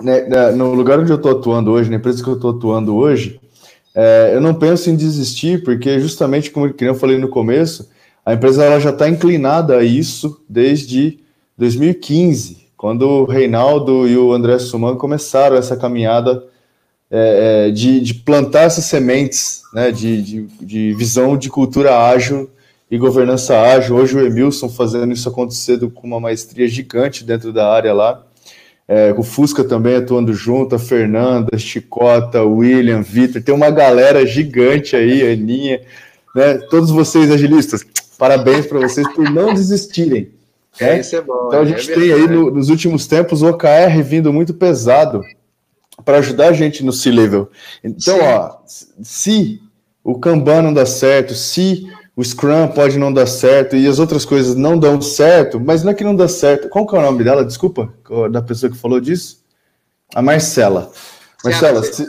[0.01, 2.95] né, né, no lugar onde eu estou atuando hoje, na empresa que eu estou atuando
[2.95, 3.39] hoje,
[3.93, 7.89] é, eu não penso em desistir, porque justamente como eu falei no começo,
[8.25, 11.19] a empresa ela já está inclinada a isso desde
[11.57, 16.43] 2015, quando o Reinaldo e o André Suman começaram essa caminhada
[17.11, 22.49] é, é, de, de, plantar essas sementes né, de, de, de, visão de cultura ágil
[22.89, 23.95] e governança ágil.
[23.95, 28.23] Hoje o Emilson fazendo isso acontecer com uma maestria gigante dentro da área lá.
[28.87, 34.95] É, o Fusca também atuando junto, a Fernanda, Chicota, William, Vitor, tem uma galera gigante
[34.95, 35.81] aí, Aninha,
[36.35, 36.55] né?
[36.71, 37.85] Todos vocês agilistas,
[38.17, 40.29] parabéns para vocês por não desistirem.
[40.81, 41.01] Né?
[41.01, 41.47] Isso é bom.
[41.47, 45.23] Então a gente é tem aí no, nos últimos tempos o OKR vindo muito pesado
[46.03, 47.49] para ajudar a gente no C-Level.
[47.83, 48.23] Então, Sim.
[48.23, 48.51] ó,
[49.01, 49.61] se
[50.03, 54.25] o Kanban não dá certo, se o Scrum pode não dar certo e as outras
[54.25, 56.67] coisas não dão certo, mas não é que não dá certo.
[56.67, 57.45] Qual que é o nome dela?
[57.45, 57.93] Desculpa,
[58.29, 59.39] da pessoa que falou disso?
[60.13, 60.91] A Marcela.
[61.43, 62.05] Marcela, se,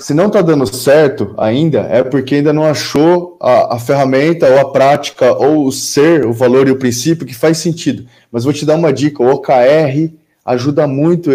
[0.00, 4.58] se não está dando certo ainda, é porque ainda não achou a, a, ferramenta ou
[4.58, 8.06] a prática ou o ser, o valor e o princípio que faz sentido.
[8.32, 10.10] Mas vou te dar uma dica: o OKR
[10.44, 11.30] ajuda muito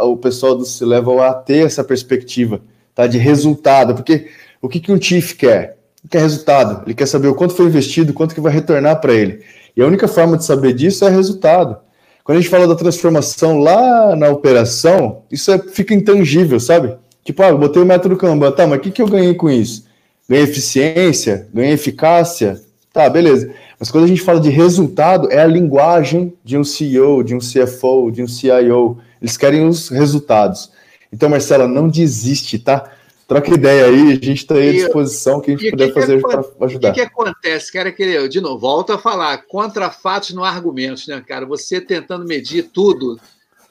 [0.00, 2.60] o pessoal do C-Level a ter essa perspectiva
[2.94, 3.94] tá, de resultado.
[3.94, 4.28] Porque
[4.60, 5.80] o que, que um TIF quer?
[6.08, 9.42] quer resultado, ele quer saber o quanto foi investido, quanto que vai retornar para ele.
[9.76, 11.76] E a única forma de saber disso é resultado.
[12.24, 16.96] Quando a gente fala da transformação lá na operação, isso é, fica intangível, sabe?
[17.24, 19.50] Tipo, ah, eu botei o método Kanban, tá, mas o que, que eu ganhei com
[19.50, 19.84] isso?
[20.28, 21.48] Ganhei eficiência?
[21.52, 22.60] Ganhei eficácia?
[22.92, 23.52] Tá, beleza.
[23.80, 27.38] Mas quando a gente fala de resultado, é a linguagem de um CEO, de um
[27.38, 28.98] CFO, de um CIO.
[29.22, 30.70] Eles querem os resultados.
[31.10, 32.92] Então, Marcela, não desiste, tá?
[33.30, 36.20] troca ideia aí, a gente está aí à disposição, que a gente puder que fazer
[36.20, 36.90] para ajudar.
[36.90, 41.06] O que, que, acontece, cara, que de novo, volto a falar, contra fatos não argumentos,
[41.06, 41.46] né, cara?
[41.46, 43.20] Você tentando medir tudo,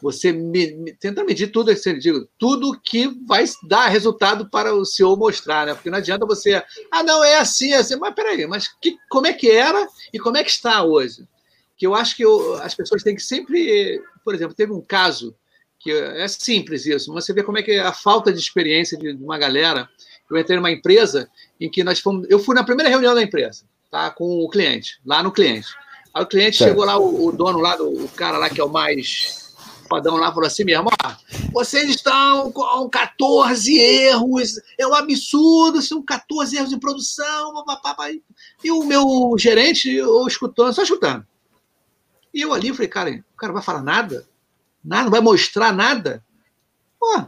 [0.02, 5.18] você me, tentando medir tudo, assim, digo, tudo que vai dar resultado para o senhor
[5.18, 5.74] mostrar, né?
[5.74, 9.28] Porque não adianta você, ah, não, é assim, é assim, mas peraí, mas que, como
[9.28, 11.28] é que era e como é que está hoje?
[11.78, 15.36] Que eu acho que eu, as pessoas têm que sempre, por exemplo, teve um caso
[15.80, 17.14] que é simples isso.
[17.14, 19.89] Você vê como é que é a falta de experiência de uma galera.
[20.30, 21.30] Eu entrei numa empresa
[21.60, 22.28] em que nós fomos.
[22.30, 24.12] Eu fui na primeira reunião da empresa, tá?
[24.12, 25.70] Com o cliente, lá no cliente.
[26.14, 26.72] Aí o cliente certo.
[26.72, 29.39] chegou lá, o, o, dono lá, do, o cara lá que é o mais
[29.90, 31.16] fodão lá, falou assim mesmo: ó,
[31.52, 38.10] vocês estão com 14 erros, é um absurdo, são 14 erros de produção, papapá.
[38.64, 41.26] E o meu gerente, eu escutando, só escutando.
[42.34, 44.28] E eu ali falei, cara, o cara vai falar nada?
[44.84, 46.24] Nada, não vai mostrar nada.
[47.00, 47.26] Pô,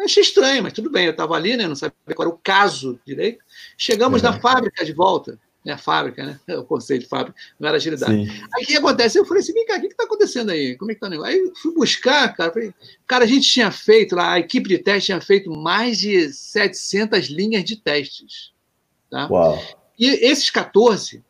[0.00, 1.68] achei estranho, mas tudo bem, eu estava ali, né?
[1.68, 3.44] Não sabia qual era o caso direito.
[3.76, 4.30] Chegamos uhum.
[4.30, 5.72] na fábrica de volta, né?
[5.72, 6.56] A fábrica, né?
[6.56, 8.26] O conceito de fábrica, não era agilidade.
[8.26, 8.42] Sim.
[8.54, 9.18] Aí o que acontece?
[9.18, 10.76] Eu falei assim, vem cá, o que está acontecendo aí?
[10.76, 11.32] Como é que tá o negócio?
[11.32, 12.74] Aí fui buscar, cara, falei,
[13.06, 17.26] cara, a gente tinha feito lá, a equipe de teste tinha feito mais de 700
[17.26, 18.52] linhas de testes.
[19.10, 19.28] Tá?
[19.30, 19.62] Uau.
[19.98, 21.24] E esses 14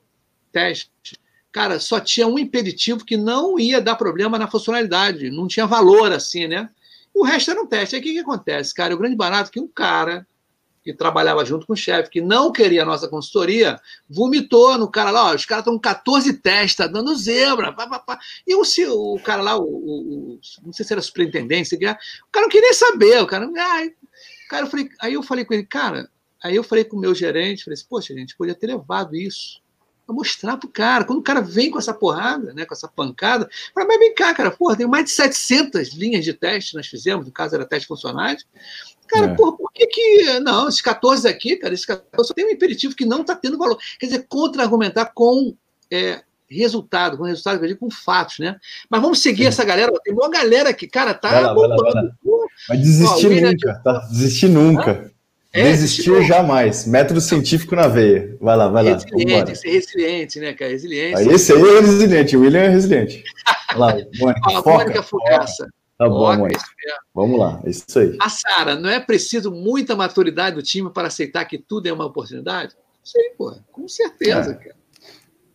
[0.53, 1.19] testes
[1.59, 6.13] cara, só tinha um impeditivo que não ia dar problema na funcionalidade, não tinha valor
[6.13, 6.69] assim, né?
[7.15, 7.97] E o resto era um teste.
[7.97, 8.95] Aí o que, que acontece, cara?
[8.95, 10.27] O grande barato é que um cara
[10.89, 13.79] que trabalhava junto com o chefe, que não queria a nossa consultoria,
[14.09, 17.99] vomitou no cara lá, ó, os caras estão com 14 testes, dando zebra, pá, pá,
[17.99, 18.19] pá.
[18.47, 18.63] E o,
[19.15, 23.23] o cara lá, o, o, não sei se era superintendente, o cara não queria saber,
[23.23, 23.93] o cara, ai,
[24.49, 26.11] Cara, eu falei, aí eu falei com ele, cara,
[26.43, 29.61] aí eu falei com o meu gerente, falei assim, poxa, gente, podia ter levado isso
[30.09, 31.05] para mostrar pro cara.
[31.05, 34.33] Quando o cara vem com essa porrada, né, com essa pancada, fala, mas vem cá,
[34.33, 37.87] cara, porra, tem mais de 700 linhas de teste nós fizemos, no caso era teste
[37.87, 38.47] funcionais.
[39.07, 39.35] Cara, é.
[39.35, 40.41] porra, por que que...
[40.41, 43.59] Não, esses 14 aqui, cara, esses 14 só tem um imperativo que não está tendo
[43.59, 43.79] valor.
[43.99, 45.55] Quer dizer, contra-argumentar com
[45.91, 48.57] é, resultado, com resultado, eu digo, com fatos, né?
[48.89, 49.49] Mas vamos seguir Sim.
[49.49, 49.93] essa galera.
[50.03, 51.31] Tem uma galera que, cara, tá.
[51.31, 52.11] Vai lá, vai lá, vai lá.
[52.69, 53.99] Vai desistir Ó, nunca, tá?
[54.11, 55.13] Desistir nunca.
[55.53, 56.87] É, desistir jamais.
[56.87, 58.37] Método científico na veia.
[58.41, 58.91] Vai lá, vai lá.
[58.97, 60.71] Resiliente, ser resiliente, né, cara?
[60.71, 61.19] Resiliência.
[61.19, 63.25] Ah, esse aí é resiliente, o William é resiliente.
[63.77, 64.41] Vai lá, Mônica.
[64.47, 65.69] Ó, foca, Mônica Fogaça.
[65.99, 66.61] Tá bom, Mônica.
[67.15, 68.17] Vamos lá, é isso aí.
[68.21, 72.07] A Sara, não é preciso muita maturidade do time para aceitar que tudo é uma
[72.07, 72.75] oportunidade?
[73.05, 74.55] Sim, pô, com certeza, é.
[74.55, 74.77] cara.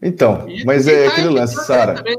[0.02, 2.02] Então, mas é aquele lance, Sara.
[2.02, 2.14] Né?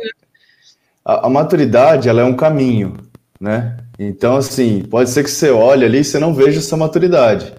[1.05, 2.97] A, a, maturidade, ela é um caminho,
[3.39, 3.77] né?
[3.99, 7.55] Então, assim, pode ser que você olhe ali e você não veja essa maturidade.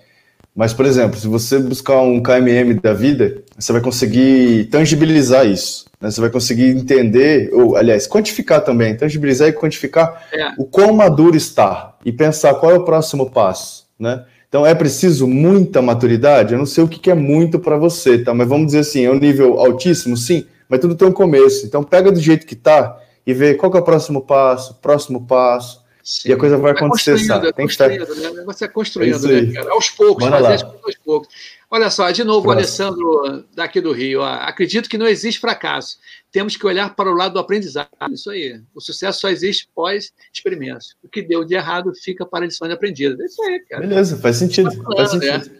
[0.56, 5.86] Mas, por exemplo, se você buscar um KMM da vida, você vai conseguir tangibilizar isso.
[6.00, 6.10] Né?
[6.10, 10.54] Você vai conseguir entender, ou, aliás, quantificar também, tangibilizar e quantificar é.
[10.58, 14.24] o quão maduro está e pensar qual é o próximo passo, né?
[14.48, 16.54] Então é preciso muita maturidade.
[16.54, 18.34] Eu não sei o que é muito para você, tá?
[18.34, 21.66] Mas vamos dizer assim, é um nível altíssimo, sim, mas tudo tem um começo.
[21.66, 22.98] Então pega do jeito que tá
[23.28, 25.84] e vê qual é o próximo passo, próximo passo.
[26.06, 26.30] Sim.
[26.30, 27.52] E a coisa vai, vai acontecer, sabe?
[27.52, 27.90] Tem que estar.
[27.90, 27.98] Né?
[27.98, 29.72] O negócio é construindo, é né, cara?
[29.72, 30.74] Aos poucos, Bora fazer lá.
[30.84, 31.28] aos poucos.
[31.72, 34.22] Olha só, de novo, o Alessandro daqui do Rio.
[34.22, 35.98] Acredito que não existe fracasso.
[36.32, 37.90] Temos que olhar para o lado do aprendizado.
[38.12, 38.62] Isso aí.
[38.76, 40.96] O sucesso só existe pós-experimentos.
[41.04, 43.24] O que deu de errado fica para a lição de aprendida.
[43.24, 43.88] É isso aí, cara.
[43.88, 44.70] Beleza, faz sentido.
[44.70, 45.50] Tá falando, faz sentido.
[45.50, 45.60] Né?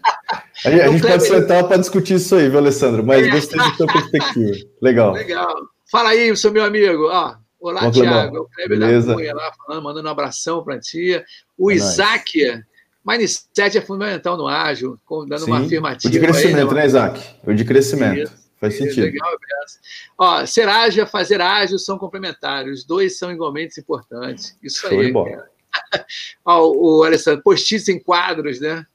[0.64, 3.04] A gente, a gente pode sentar para discutir isso aí, viu, Alessandro?
[3.04, 3.32] Mas é.
[3.32, 4.58] gostei da sua perspectiva.
[4.80, 5.12] Legal.
[5.12, 5.56] Legal.
[5.92, 7.08] Fala aí, seu meu amigo.
[7.10, 7.36] Ó,
[7.70, 8.40] olá, Tiago.
[8.40, 9.08] O Kleber Beleza.
[9.08, 11.22] da Cunha lá falando, mandando um abração para ti.
[11.58, 12.44] O é Isaac.
[12.44, 12.64] Nice.
[13.06, 15.52] Mindset é fundamental no ágil, dando Sim.
[15.52, 16.08] uma afirmativa.
[16.08, 17.36] O de crescimento, aí, né, Isaac?
[17.46, 18.24] O de crescimento.
[18.24, 19.04] Isso, Faz sentido.
[19.04, 19.30] Legal,
[20.18, 22.80] Ó, ser ágil e fazer ágil são complementares.
[22.80, 24.58] Os dois são igualmente importantes.
[24.64, 25.14] Isso Show aí.
[26.44, 28.86] Ó, o Alessandro, post-its em quadros, né?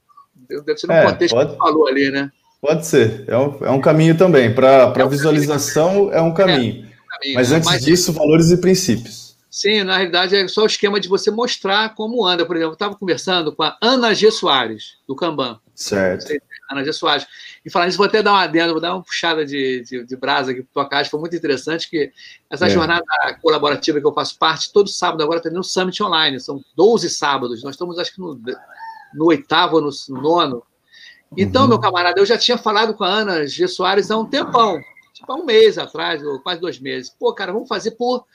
[0.49, 2.29] Deve ser no é, contexto pode, que você falou ali, né?
[2.59, 3.23] Pode ser.
[3.27, 4.53] É um, é um caminho também.
[4.53, 6.11] Para é um visualização, caminho.
[6.11, 6.85] é um caminho.
[6.85, 6.90] É,
[7.33, 7.57] Mas né?
[7.57, 9.31] antes Mas, disso, valores e princípios.
[9.49, 12.45] Sim, na realidade é só o esquema de você mostrar como anda.
[12.45, 14.31] Por exemplo, eu estava conversando com a Ana G.
[14.31, 15.59] Soares, do Kanban.
[15.75, 16.31] Certo.
[16.71, 16.93] Ana G.
[16.93, 17.27] Soares.
[17.65, 20.15] E falando isso, vou até dar uma adendo, vou dar uma puxada de, de, de
[20.15, 21.09] brasa aqui para tua casa.
[21.09, 22.13] Foi muito interessante que
[22.49, 22.69] essa é.
[22.69, 23.03] jornada
[23.41, 26.39] colaborativa que eu faço parte, todo sábado agora está no Summit Online.
[26.39, 27.61] São 12 sábados.
[27.61, 28.39] Nós estamos, acho que, no,
[29.13, 30.63] no oitavo, no nono.
[31.37, 31.67] Então, uhum.
[31.67, 33.67] meu camarada, eu já tinha falado com a Ana G.
[33.67, 34.81] Soares há um tempão
[35.21, 37.09] tipo, há um mês atrás, ou quase dois meses.
[37.09, 38.25] Pô, cara, vamos fazer por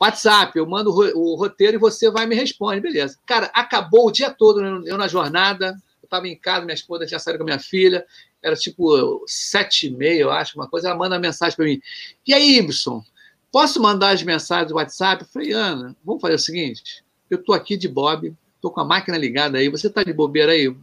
[0.00, 0.56] WhatsApp.
[0.58, 2.80] Eu mando o roteiro e você vai e me responde.
[2.80, 3.18] Beleza.
[3.26, 5.76] Cara, acabou o dia todo eu na jornada.
[6.02, 8.04] Eu estava em casa, minha esposa tinha saído com a minha filha.
[8.42, 10.88] Era tipo sete e meia, eu acho, uma coisa.
[10.88, 11.80] Ela manda mensagem para mim.
[12.26, 13.04] E aí, Ibson,
[13.52, 15.22] posso mandar as mensagens do WhatsApp?
[15.22, 17.04] Eu falei, Ana, vamos fazer o seguinte.
[17.28, 19.68] Eu estou aqui de Bob, estou com a máquina ligada aí.
[19.68, 20.74] Você está de bobeira aí?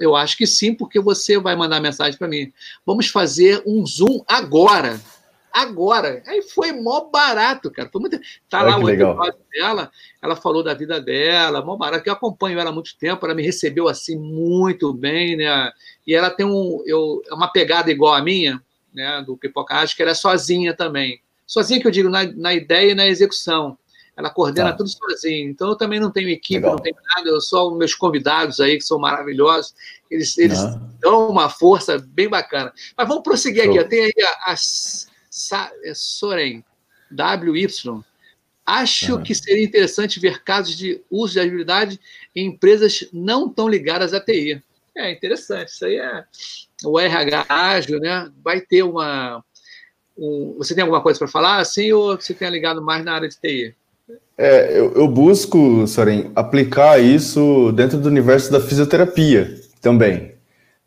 [0.00, 2.52] Eu acho que sim, porque você vai mandar mensagem para mim.
[2.84, 5.00] Vamos fazer um Zoom agora.
[5.52, 6.22] Agora.
[6.26, 7.88] Aí foi mó barato, cara.
[7.90, 8.18] Foi muito...
[8.48, 9.90] Tá lá o episódio dela,
[10.22, 13.34] ela falou da vida dela, mó barato, que eu acompanho ela há muito tempo, ela
[13.34, 15.72] me recebeu assim muito bem, né?
[16.06, 19.22] E ela tem um, eu, é uma pegada igual a minha, né?
[19.26, 21.20] Do Pipoca Acho que ela é sozinha também.
[21.46, 23.76] Sozinha que eu digo na, na ideia e na execução.
[24.18, 24.78] Ela coordena tá.
[24.78, 25.48] tudo sozinha.
[25.48, 26.72] Então eu também não tenho equipe, Legal.
[26.72, 29.72] não tenho nada, eu só meus convidados aí, que são maravilhosos,
[30.10, 30.58] eles, eles
[30.98, 32.72] dão uma força bem bacana.
[32.96, 33.78] Mas vamos prosseguir Show.
[33.78, 33.88] aqui.
[33.88, 36.64] Tem aí a, a, a é Soren,
[37.12, 38.02] WY.
[38.66, 42.00] Acho que seria interessante ver casos de uso de agilidade
[42.34, 44.60] em empresas não tão ligadas à TI.
[44.96, 46.24] É interessante, isso aí é
[46.84, 48.28] o RH ágil, né?
[48.42, 49.44] Vai ter uma.
[50.18, 53.28] Um, você tem alguma coisa para falar assim ou você tem ligado mais na área
[53.28, 53.76] de TI?
[54.38, 60.32] É, eu, eu busco, Soren, aplicar isso dentro do universo da fisioterapia também.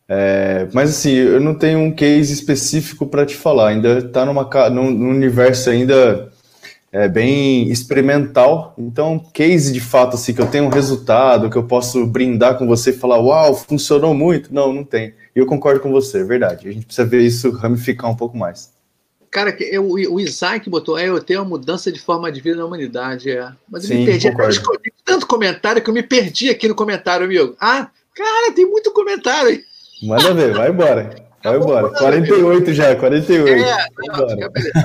[0.07, 4.91] É, mas assim, eu não tenho um case específico para te falar, ainda está num,
[4.91, 6.31] num universo ainda
[6.91, 8.73] é, bem experimental.
[8.77, 12.67] Então, case de fato assim que eu tenho um resultado, que eu posso brindar com
[12.67, 14.53] você e falar, uau, funcionou muito.
[14.53, 15.13] Não, não tem.
[15.35, 16.67] E eu concordo com você, é verdade.
[16.67, 18.71] A gente precisa ver isso ramificar um pouco mais.
[19.31, 22.65] Cara, eu, o Isaac botou, é, eu tenho uma mudança de forma de vida na
[22.65, 23.49] humanidade, é.
[23.69, 24.29] Mas eu Sim, me perdi.
[24.29, 24.81] Concordo.
[25.05, 27.55] tanto comentário que eu me perdi aqui no comentário, amigo.
[27.57, 29.63] Ah, cara, tem muito comentário aí.
[30.03, 31.15] Manda ver, vai embora.
[31.41, 31.89] Vai embora.
[31.91, 33.47] 48 já, 48.
[33.47, 33.87] É,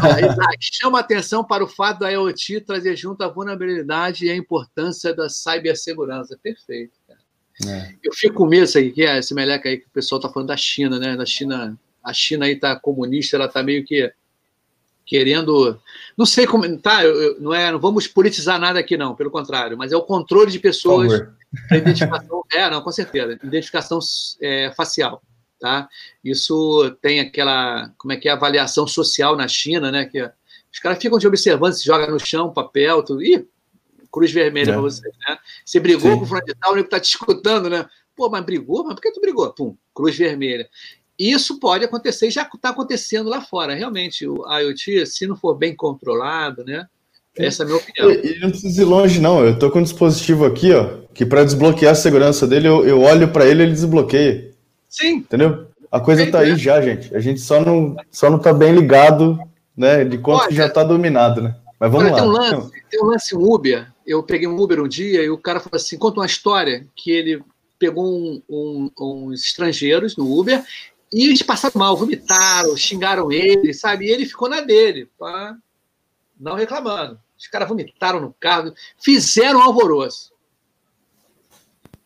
[0.00, 4.36] não, Isaac, chama atenção para o fato da IoT trazer junto a vulnerabilidade e a
[4.36, 6.38] importância da cibersegurança.
[6.40, 6.92] Perfeito.
[7.66, 7.94] É.
[8.00, 10.28] Eu fico com medo, isso aí, que é esse meleca aí que o pessoal tá
[10.28, 11.16] falando da China, né?
[11.16, 14.12] Da China, a China aí tá comunista, ela tá meio que
[15.06, 15.80] querendo,
[16.16, 17.04] não sei como, tá?
[17.04, 20.02] Eu, eu, não é, não vamos politizar nada aqui não, pelo contrário, mas é o
[20.02, 21.22] controle de pessoas,
[21.70, 24.00] identificação, é, não, com certeza, identificação
[24.42, 25.22] é, facial,
[25.60, 25.88] tá?
[26.24, 30.06] Isso tem aquela, como é que é, avaliação social na China, né?
[30.06, 30.28] Que
[30.72, 33.46] os caras ficam te observando, se joga no chão, papel, tudo, ih,
[34.10, 34.72] cruz vermelha é.
[34.72, 35.38] para você, né?
[35.64, 36.18] Você brigou Sim.
[36.18, 37.88] com o fulano de tal, o nego tá te escutando, né?
[38.16, 38.82] Pô, mas brigou?
[38.82, 39.52] Mas por que tu brigou?
[39.52, 40.68] Pum, cruz vermelha.
[41.18, 43.74] Isso pode acontecer, já está acontecendo lá fora.
[43.74, 46.86] Realmente, o IoT, se não for bem controlado, né?
[47.38, 48.10] Essa é a minha opinião.
[48.10, 49.44] E, não precisa ir longe, não.
[49.44, 53.00] Eu estou com um dispositivo aqui, ó, que para desbloquear a segurança dele, eu, eu
[53.02, 54.52] olho para ele e ele desbloqueia.
[54.88, 55.16] Sim.
[55.16, 55.66] Entendeu?
[55.90, 57.14] A coisa está aí já, gente.
[57.14, 59.38] A gente só não, só não tá bem ligado,
[59.76, 60.04] né?
[60.04, 61.54] De quanto Olha, já está dominado, né?
[61.78, 62.20] Mas vamos olha, lá.
[62.20, 63.86] Tem um, lance, tem um lance Uber.
[64.06, 67.10] Eu peguei um Uber um dia e o cara falou assim: conta uma história que
[67.10, 67.42] ele
[67.78, 70.62] pegou um, um, uns estrangeiros no Uber
[71.12, 74.06] e eles passaram mal, vomitaram, xingaram ele, sabe?
[74.06, 75.56] E ele ficou na dele, pá,
[76.38, 77.20] não reclamando.
[77.38, 80.32] Os caras vomitaram no carro, fizeram um alvoroço.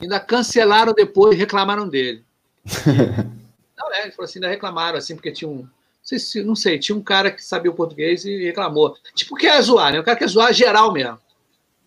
[0.00, 2.24] Ainda cancelaram depois, reclamaram dele.
[3.76, 5.62] não, é, ele falou assim, ainda reclamaram, assim, porque tinha um.
[5.62, 5.68] Não
[6.02, 8.96] sei, se, não sei, tinha um cara que sabia o português e reclamou.
[9.14, 10.00] Tipo, quer zoar, né?
[10.00, 11.18] O cara quer zoar geral mesmo.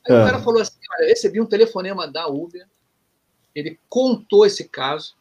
[0.07, 0.21] Aí é.
[0.21, 2.65] o cara falou assim: olha, recebi um telefonema da Uber,
[3.53, 5.15] ele contou esse caso,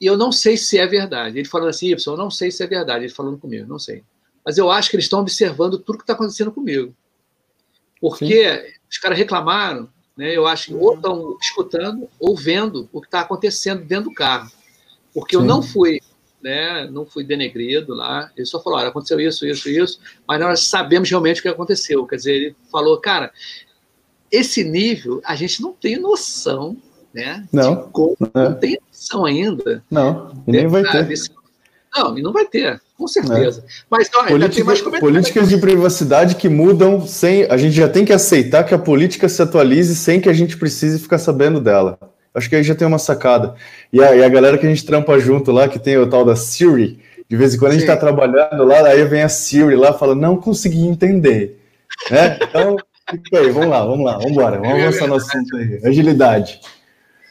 [0.00, 1.38] e eu não sei se é verdade.
[1.38, 3.04] Ele falando assim, Y, eu não sei se é verdade.
[3.04, 4.04] Ele falando comigo, não sei.
[4.44, 6.94] Mas eu acho que eles estão observando tudo que está acontecendo comigo.
[8.00, 8.72] Porque Sim.
[8.88, 10.34] os caras reclamaram, né?
[10.34, 14.50] Eu acho que ou estão escutando ou vendo o que está acontecendo dentro do carro.
[15.12, 15.42] Porque Sim.
[15.42, 16.00] eu não fui,
[16.40, 16.88] né?
[16.88, 18.30] Não fui denegrido lá.
[18.36, 20.00] Ele só falou, olha, aconteceu isso, isso, isso.
[20.26, 22.06] Mas nós sabemos realmente o que aconteceu.
[22.06, 23.32] Quer dizer, ele falou, cara,
[24.30, 26.76] esse nível a gente não tem noção
[27.18, 27.44] né?
[27.52, 27.76] Não.
[27.90, 28.44] Como, é.
[28.44, 29.82] Não tem opção ainda.
[29.90, 31.08] Não, e nem vai ter.
[31.96, 33.64] Não, e não vai ter, com certeza.
[33.66, 33.70] É.
[33.90, 37.44] Mas olha, Política, mais políticas de privacidade que mudam sem.
[37.50, 40.56] A gente já tem que aceitar que a política se atualize sem que a gente
[40.56, 41.98] precise ficar sabendo dela.
[42.34, 43.54] Acho que aí já tem uma sacada.
[43.92, 46.24] E a, e a galera que a gente trampa junto lá, que tem o tal
[46.24, 49.74] da Siri, de vez em quando a gente está trabalhando lá, aí vem a Siri
[49.74, 51.58] lá fala, não consegui entender.
[52.10, 52.38] Né?
[52.42, 52.76] Então,
[53.10, 55.80] fica aí, vamos lá, vamos lá, vamos embora, vamos avançar no assunto aí.
[55.84, 56.60] Agilidade.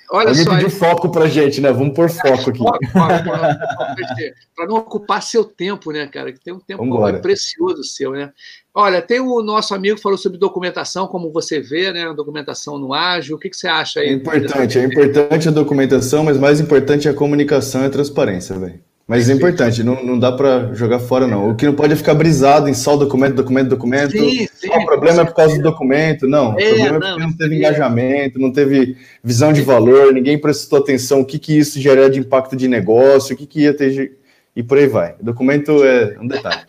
[0.09, 0.51] Olha Alguém só.
[0.51, 1.71] pediu foco pra gente, né?
[1.71, 2.63] Vamos pôr foco aqui.
[4.55, 6.31] Para não ocupar seu tempo, né, cara?
[6.31, 6.83] Que tem um tempo
[7.21, 8.31] precioso seu, né?
[8.73, 12.13] Olha, tem o nosso amigo que falou sobre documentação, como você vê, né?
[12.13, 13.35] Documentação no ágil.
[13.35, 14.09] O que, que você acha aí?
[14.09, 18.57] É importante, é importante a documentação, mas mais importante é a comunicação e a transparência,
[18.57, 18.86] velho.
[19.07, 21.49] Mas é importante, não, não dá para jogar fora, não.
[21.49, 24.11] O que não pode é ficar brisado em só documento, documento, documento.
[24.11, 26.27] Sim, sim, o problema é por causa do documento.
[26.27, 30.11] Não, é, o problema é porque não, não teve engajamento, não teve visão de valor,
[30.11, 33.61] ninguém prestou atenção o que, que isso geraria de impacto de negócio, o que, que
[33.61, 34.17] ia ter.
[34.53, 35.15] E por aí vai.
[35.21, 36.65] O documento é um detalhe.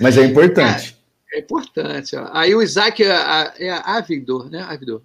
[0.00, 0.96] Mas é importante.
[1.32, 2.14] É, é importante.
[2.32, 4.62] Aí o Isaac é, é ávido, né?
[4.62, 5.02] Ávido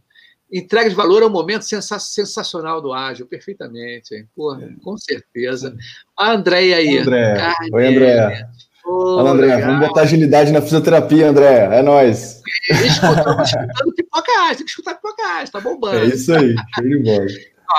[0.52, 4.16] entrega de valor é um momento sensacional do ágil, perfeitamente.
[4.16, 4.28] Hein?
[4.36, 4.84] Porra, é.
[4.84, 5.76] com certeza.
[6.18, 6.98] A Andréia aí.
[6.98, 7.54] André.
[7.72, 8.50] Oi, Andréia.
[8.86, 11.80] Fala, André, vamos botar agilidade na fisioterapia, André.
[11.80, 12.42] É nóis.
[12.70, 15.98] Estamos escutando pipoca tem que escutar pipoca tá bombando.
[15.98, 17.26] É isso aí, show de bola.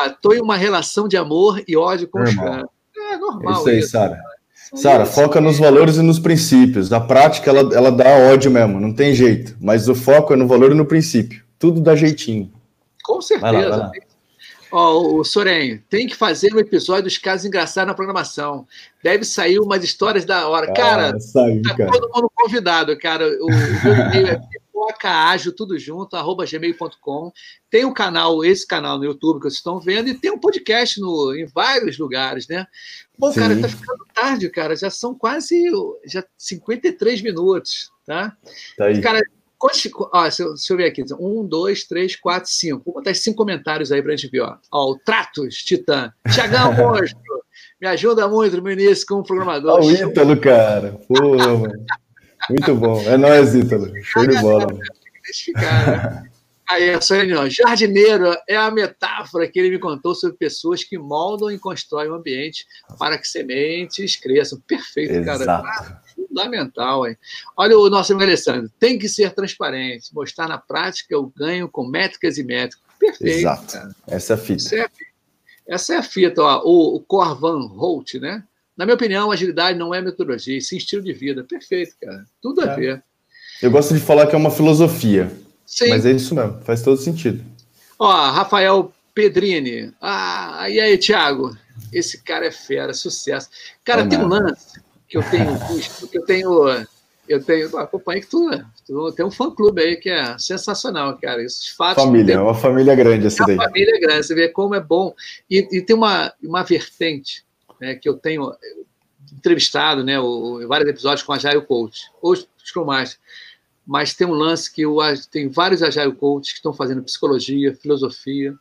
[0.07, 2.67] Estou em uma relação de amor e ódio com os caras.
[3.13, 3.55] É normal.
[3.55, 4.21] É isso aí, Sara.
[4.75, 6.93] Sara, foca nos valores e nos princípios.
[6.93, 9.57] A prática, ela, ela dá ódio mesmo, não tem jeito.
[9.61, 11.45] Mas o foco é no valor e no princípio.
[11.57, 12.51] Tudo dá jeitinho.
[13.07, 13.53] Com certeza.
[13.53, 13.93] Vai lá, vai lá.
[14.73, 18.67] Ó, o Sorenho, tem que fazer um episódio dos casos engraçados na programação.
[19.03, 20.67] Deve sair umas histórias da hora.
[20.71, 21.93] Ah, cara, saiu, tá cara.
[21.93, 23.27] todo mundo convidado, cara.
[23.41, 27.33] O, o meu e-mail é pipocaágil, tudo junto, arroba gmail.com.
[27.71, 31.01] Tem um canal, esse canal no YouTube que vocês estão vendo, e tem um podcast
[31.01, 32.67] no, em vários lugares, né?
[33.17, 33.41] Bom, Sim.
[33.41, 34.75] cara, tá ficando tarde, cara.
[34.75, 35.63] Já são quase
[36.05, 38.37] já 53 minutos, tá?
[38.77, 39.01] tá aí.
[39.01, 39.23] Cara,
[39.61, 39.69] Ó,
[40.23, 41.03] deixa, eu ver aqui.
[41.19, 42.83] Um, dois, três, quatro, cinco.
[42.85, 44.41] Vou botar cinco comentários aí para a gente ver.
[44.41, 44.57] Ó.
[44.71, 46.13] ó o Tratos, Titã.
[46.33, 47.21] Tiagão Monstro.
[47.81, 49.81] Me ajuda muito no início como programador.
[49.81, 50.99] Ó, o Ítalo, cara.
[51.09, 51.37] Pô,
[52.51, 53.01] Muito bom.
[53.03, 53.93] É nóis, Ítalo.
[54.03, 54.67] Show de bola.
[54.73, 56.31] Né?
[56.69, 60.99] Aí, a Suene, ó, jardineiro é a metáfora que ele me contou sobre pessoas que
[60.99, 62.67] moldam e constroem o um ambiente
[62.99, 64.61] para que sementes cresçam.
[64.67, 65.45] Perfeito, Exato.
[65.45, 66.03] cara.
[66.37, 67.17] Fundamental, hein?
[67.57, 68.71] Olha o nosso amigo Alessandro.
[68.79, 72.85] Tem que ser transparente, mostrar na prática o ganho com métricas e métricas.
[72.99, 73.39] Perfeito.
[73.39, 73.73] Exato.
[73.73, 73.97] Cara.
[74.07, 74.63] Essa é a fita.
[74.63, 75.11] Essa é a fita.
[75.67, 76.63] Essa é a fita ó.
[76.65, 78.45] O, o Corvan Holt, né?
[78.77, 81.43] Na minha opinião, agilidade não é metodologia, sim estilo de vida.
[81.43, 82.27] Perfeito, cara.
[82.43, 82.77] Tudo a é.
[82.77, 83.05] ver.
[83.63, 85.33] Eu gosto de falar que é uma filosofia.
[85.65, 85.89] Sim.
[85.89, 87.43] Mas é isso mesmo, faz todo sentido.
[87.99, 89.93] Ó, Rafael Pedrini.
[90.01, 91.57] Ah, e aí, Thiago?
[91.91, 93.49] Esse cara é fera, sucesso.
[93.83, 94.79] Cara, é tem um lance
[95.09, 95.59] que eu tenho
[96.11, 96.87] que eu tenho.
[97.29, 97.77] Eu tenho.
[97.79, 98.49] Acompanhei que tu,
[98.87, 101.43] tu tem um fã-clube aí que é sensacional, cara.
[101.43, 102.05] Esses fatos.
[102.05, 103.57] Família, tem, uma família grande essa daí.
[103.57, 105.15] Uma família grande, você vê como é bom.
[105.51, 107.45] E, e tem uma, uma vertente
[107.81, 108.55] né, que eu tenho
[109.33, 112.35] entrevistado, né, o, vários episódios com a Jairo Coach, ou
[112.65, 113.19] Scrum Master
[113.87, 114.97] mas tem um lance que eu,
[115.31, 118.53] tem vários Agile Coaches que estão fazendo psicologia, filosofia,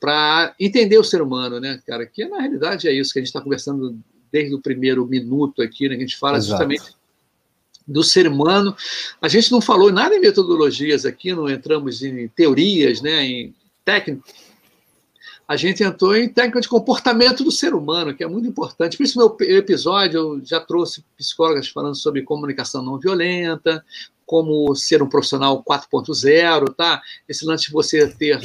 [0.00, 2.06] para entender o ser humano, né, cara?
[2.06, 4.00] Que na realidade é isso que a gente está conversando
[4.30, 5.96] desde o primeiro minuto aqui, né?
[5.96, 6.50] Que a gente fala Exato.
[6.50, 6.98] justamente
[7.86, 8.76] do ser humano.
[9.20, 13.24] A gente não falou nada em metodologias aqui, não entramos em teorias, né?
[13.24, 13.54] Em
[13.84, 14.48] técnicas.
[15.48, 18.98] A gente entrou em técnica de comportamento do ser humano, que é muito importante.
[18.98, 23.82] Por isso, meu episódio, eu já trouxe psicólogas falando sobre comunicação não violenta,
[24.26, 27.00] como ser um profissional 4.0, tá?
[27.26, 28.38] Esse lance de você ter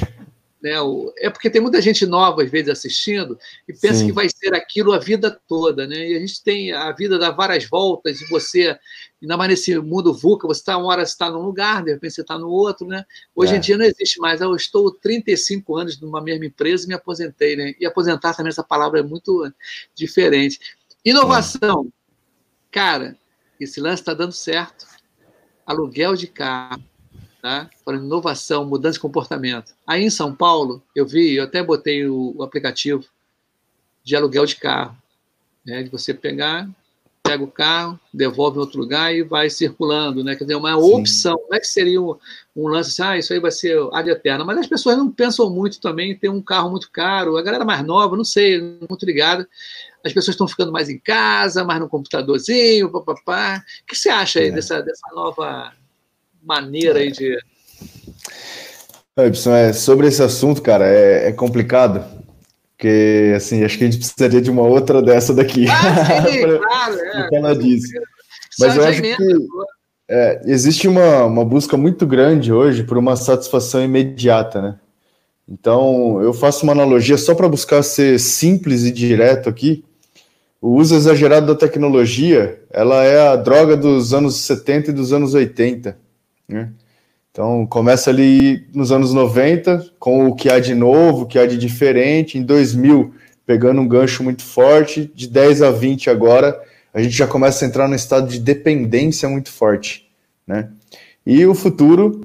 [0.64, 3.38] né, o, é porque tem muita gente nova, às vezes, assistindo
[3.68, 4.06] e pensa Sim.
[4.06, 6.10] que vai ser aquilo a vida toda, né?
[6.10, 8.80] E a gente tem a vida dá várias voltas e você,
[9.22, 12.22] ainda mais nesse mundo VUCA, você está uma hora está num lugar, de repente você
[12.22, 13.04] está no outro, né?
[13.36, 13.58] Hoje é.
[13.58, 14.40] em dia não existe mais.
[14.40, 17.74] Eu estou 35 anos numa mesma empresa e me aposentei, né?
[17.78, 19.52] E aposentar também, essa palavra é muito
[19.94, 20.60] diferente.
[21.04, 21.88] Inovação.
[21.88, 21.92] É.
[22.72, 23.18] Cara,
[23.60, 24.88] esse lance está dando certo
[25.66, 26.84] aluguel de carro,
[27.44, 27.70] tá?
[27.84, 29.74] para inovação, mudança de comportamento.
[29.86, 33.04] Aí em São Paulo, eu vi, eu até botei o, o aplicativo
[34.02, 34.96] de aluguel de carro,
[35.66, 35.84] né?
[35.84, 36.70] de você pegar,
[37.22, 40.36] pega o carro, devolve em outro lugar e vai circulando, né?
[40.36, 40.94] Quer dizer, uma Sim.
[40.94, 41.38] opção.
[41.50, 42.16] Não é que seria um,
[42.56, 45.50] um, lance assim, ah, isso aí vai ser área eterna, mas as pessoas não pensam
[45.50, 47.38] muito também em ter um carro muito caro.
[47.38, 49.48] A galera mais nova, não sei, muito ligada
[50.06, 53.64] as pessoas estão ficando mais em casa, mais no computadorzinho, papapá.
[53.84, 54.52] O que você acha aí é.
[54.52, 55.72] dessa, dessa nova
[56.44, 57.38] maneira aí de.
[59.18, 62.04] Edson, é, sobre esse assunto, cara, é, é, complicado.
[62.76, 65.66] Porque, assim, acho que a gente precisaria de uma outra dessa daqui.
[65.70, 67.30] Ah, sim, claro, é.
[67.30, 67.94] falar disso.
[68.60, 69.16] Mas eu acho que
[70.10, 74.80] é, existe uma, uma busca muito grande hoje por uma satisfação imediata, né?
[75.48, 79.84] Então, eu faço uma analogia só para buscar ser simples e direto aqui
[80.64, 85.34] o uso exagerado da tecnologia, ela é a droga dos anos 70 e dos anos
[85.34, 85.98] 80,
[86.48, 86.70] né?
[87.32, 91.48] Então, começa ali nos anos 90, com o que há de novo, o que há
[91.48, 92.38] de diferente.
[92.38, 93.14] Em 2000,
[93.46, 95.12] pegando um gancho muito forte.
[95.16, 96.62] De 10 a 20 agora,
[96.94, 100.08] a gente já começa a entrar num estado de dependência muito forte,
[100.46, 100.70] né?
[101.26, 102.22] E o futuro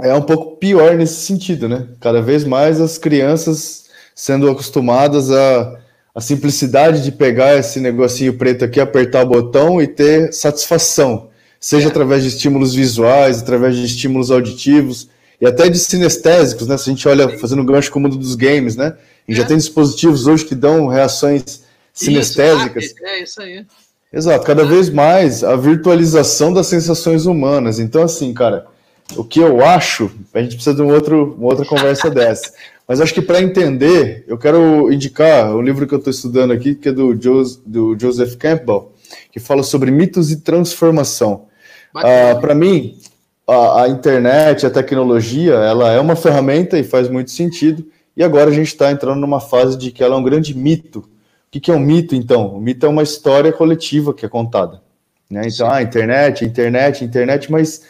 [0.00, 1.88] é um pouco pior nesse sentido, né?
[2.00, 5.78] Cada vez mais as crianças sendo acostumadas a
[6.14, 11.29] a simplicidade de pegar esse negocinho preto aqui, apertar o botão e ter satisfação,
[11.60, 11.90] seja é.
[11.90, 15.08] através de estímulos visuais, através de estímulos auditivos
[15.40, 16.76] e até de sinestésicos, né?
[16.78, 18.86] Se a gente olha fazendo gancho com o mundo dos games, né?
[18.86, 19.42] A gente é.
[19.42, 22.84] já tem dispositivos hoje que dão reações sinestésicas.
[22.84, 23.66] Isso, é isso aí.
[24.12, 27.78] Exato, cada vez mais a virtualização das sensações humanas.
[27.78, 28.66] Então, assim, cara,
[29.16, 32.52] o que eu acho, a gente precisa de um outro, uma outra conversa dessa.
[32.88, 36.74] Mas acho que para entender, eu quero indicar o livro que eu estou estudando aqui,
[36.74, 37.16] que é do,
[37.96, 38.92] Joseph Campbell,
[39.30, 41.46] que fala sobre mitos e transformação.
[41.94, 42.98] Ah, para mim,
[43.46, 47.84] a, a, internet, a tecnologia, ela é uma ferramenta e faz muito sentido.
[48.16, 51.00] E agora a gente está entrando numa fase de que ela é um grande mito.
[51.00, 51.06] O
[51.50, 52.48] que, que é um mito, então?
[52.48, 54.80] O mito é uma história coletiva que é contada.
[55.28, 55.42] Né?
[55.46, 57.82] Então, a ah, internet, internet, internet, mas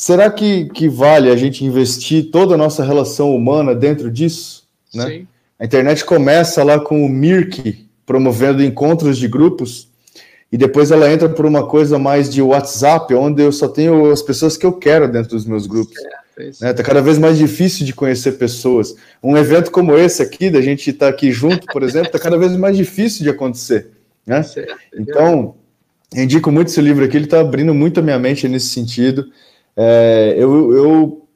[0.00, 4.64] Será que, que vale a gente investir toda a nossa relação humana dentro disso?
[4.94, 5.06] Né?
[5.06, 5.28] Sim.
[5.58, 9.89] A internet começa lá com o Mirk promovendo encontros de grupos
[10.52, 14.20] e depois ela entra por uma coisa mais de WhatsApp, onde eu só tenho as
[14.20, 15.94] pessoas que eu quero dentro dos meus grupos.
[16.36, 16.72] Está né?
[16.72, 18.96] Tá cada vez mais difícil de conhecer pessoas.
[19.22, 22.36] Um evento como esse aqui, da gente estar tá aqui junto, por exemplo, está cada
[22.36, 23.90] vez mais difícil de acontecer.
[24.26, 24.44] Né?
[24.94, 25.54] Então,
[26.14, 29.26] indico muito esse livro aqui, ele está abrindo muito a minha mente nesse sentido.
[29.76, 31.28] É, eu, eu,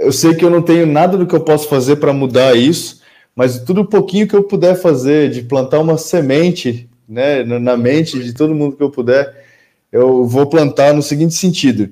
[0.00, 3.00] eu sei que eu não tenho nada do que eu posso fazer para mudar isso,
[3.34, 8.22] mas tudo um pouquinho que eu puder fazer, de plantar uma semente né, na mente
[8.22, 9.46] de todo mundo que eu puder,
[9.90, 11.88] eu vou plantar no seguinte sentido: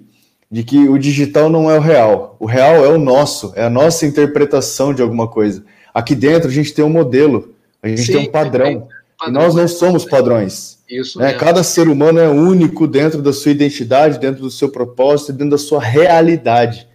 [0.50, 3.70] de que o digital não é o real, o real é o nosso, é a
[3.70, 5.64] nossa interpretação de alguma coisa.
[5.94, 8.88] Aqui dentro a gente tem um modelo, a gente Sim, tem um padrão.
[9.26, 10.78] E nós não somos padrões.
[10.88, 11.32] Isso né?
[11.32, 15.58] Cada ser humano é único dentro da sua identidade, dentro do seu propósito, dentro da
[15.58, 16.86] sua realidade.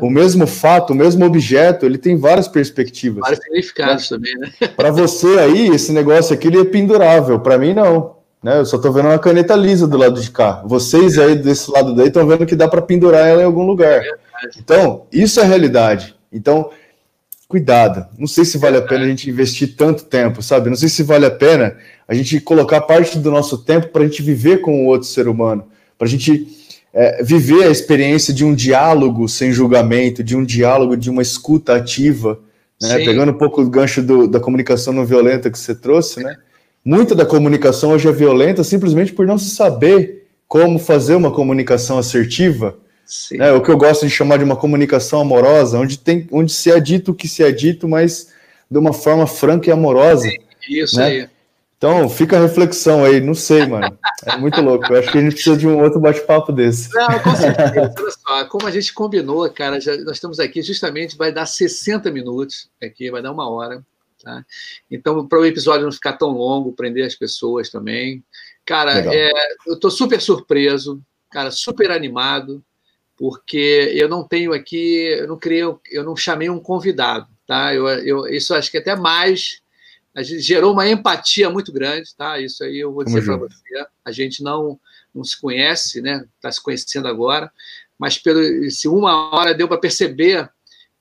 [0.00, 3.20] O mesmo fato, o mesmo objeto, ele tem várias perspectivas.
[3.20, 4.52] Vários significados também, né?
[4.76, 7.38] Para você aí, esse negócio aqui ele é pendurável.
[7.38, 8.16] Para mim, não.
[8.42, 8.58] Né?
[8.58, 10.62] Eu só estou vendo uma caneta lisa do lado de cá.
[10.64, 14.02] Vocês aí desse lado daí estão vendo que dá para pendurar ela em algum lugar.
[14.58, 16.14] Então, isso é realidade.
[16.32, 16.70] Então,
[17.48, 18.06] cuidado.
[18.18, 20.68] Não sei se vale a pena a gente investir tanto tempo, sabe?
[20.68, 21.76] Não sei se vale a pena
[22.08, 25.28] a gente colocar parte do nosso tempo para a gente viver com o outro ser
[25.28, 25.64] humano,
[25.98, 26.46] para a gente
[26.98, 31.76] é, viver a experiência de um diálogo sem julgamento, de um diálogo, de uma escuta
[31.76, 32.40] ativa,
[32.80, 32.96] né?
[33.04, 36.38] Pegando um pouco o gancho do, da comunicação não violenta que você trouxe, né?
[36.82, 41.98] Muita da comunicação hoje é violenta simplesmente por não se saber como fazer uma comunicação
[41.98, 42.78] assertiva,
[43.32, 43.52] né?
[43.52, 46.80] O que eu gosto de chamar de uma comunicação amorosa, onde tem, onde se é
[46.80, 48.28] dito o que se é dito, mas
[48.70, 50.26] de uma forma franca e amorosa.
[50.66, 51.04] Isso né?
[51.04, 51.28] aí.
[51.76, 53.98] Então, fica a reflexão aí, não sei, mano.
[54.24, 54.90] É muito louco.
[54.90, 56.92] Eu acho que a gente precisa de um outro bate-papo desse.
[56.94, 57.94] Não, com certeza.
[57.98, 62.10] Olha só, como a gente combinou, cara, já, nós estamos aqui justamente, vai dar 60
[62.10, 63.84] minutos aqui, vai dar uma hora.
[64.22, 64.44] Tá?
[64.90, 68.24] Então, para o episódio não ficar tão longo, prender as pessoas também.
[68.64, 69.30] Cara, é,
[69.66, 71.00] eu estou super surpreso,
[71.30, 72.64] cara, super animado,
[73.16, 77.74] porque eu não tenho aqui, eu não criei, eu não chamei um convidado, tá?
[77.74, 79.60] Eu, eu, isso acho que até mais
[80.16, 82.40] a gente gerou uma empatia muito grande, tá?
[82.40, 83.86] Isso aí eu vou dizer para você.
[84.02, 84.80] A gente não,
[85.14, 86.24] não se conhece, né?
[86.36, 87.52] Está se conhecendo agora,
[87.98, 88.40] mas pelo
[88.70, 90.48] se uma hora deu para perceber,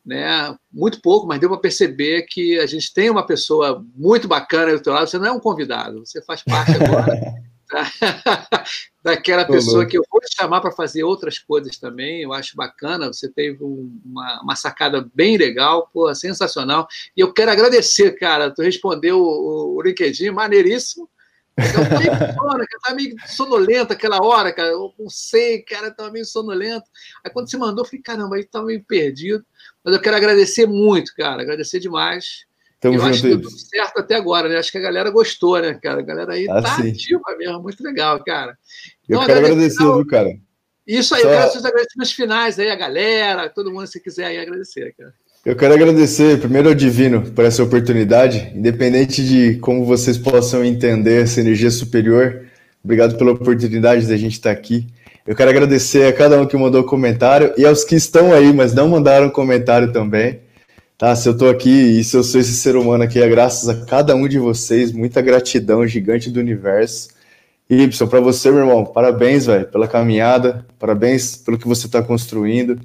[0.06, 0.54] né?
[0.70, 4.84] Muito pouco, mas deu para perceber que a gente tem uma pessoa muito bacana do
[4.84, 5.08] teu lado.
[5.10, 7.36] Você não é um convidado, você faz parte agora.
[9.04, 12.22] daquela pessoa que eu vou chamar para fazer outras coisas também.
[12.22, 13.08] Eu acho bacana.
[13.08, 16.88] Você teve um, uma, uma, sacada bem legal, pô, sensacional.
[17.16, 18.52] E eu quero agradecer, cara.
[18.52, 21.10] Tu respondeu o, o LinkedIn, maneiríssimo.
[21.58, 24.70] Eu meio sono, tava meio sonolento aquela hora, cara.
[24.70, 26.86] Eu não sei, cara, tava meio sonolento.
[27.24, 29.46] Aí quando você mandou, eu falei, caramba, aí tava meio perdido.
[29.84, 32.46] Mas eu quero agradecer muito, cara, agradecer demais.
[32.86, 34.58] Tamo eu junto, acho que deu tudo certo até agora, né?
[34.58, 36.02] Acho que a galera gostou, né, cara?
[36.02, 36.92] A galera aí ah, tá sim.
[36.92, 38.56] ativa mesmo, muito legal, cara.
[39.04, 40.30] Então, eu quero agradecer, viu, cara?
[40.86, 41.28] Isso aí, Só...
[41.28, 45.12] eu quero os agradecimentos finais aí, a galera, todo mundo, se quiser aí agradecer, cara.
[45.44, 51.24] Eu quero agradecer primeiro ao Divino por essa oportunidade, independente de como vocês possam entender
[51.24, 52.46] essa energia superior.
[52.84, 54.86] Obrigado pela oportunidade da gente estar aqui.
[55.26, 58.76] Eu quero agradecer a cada um que mandou comentário e aos que estão aí, mas
[58.76, 60.45] não mandaram comentário também.
[60.98, 63.68] Tá, se eu estou aqui e se eu sou esse ser humano aqui, é graças
[63.68, 67.10] a cada um de vocês, muita gratidão, gigante do universo.
[67.70, 72.80] Y, para você, meu irmão, parabéns, velho, pela caminhada, parabéns pelo que você está construindo,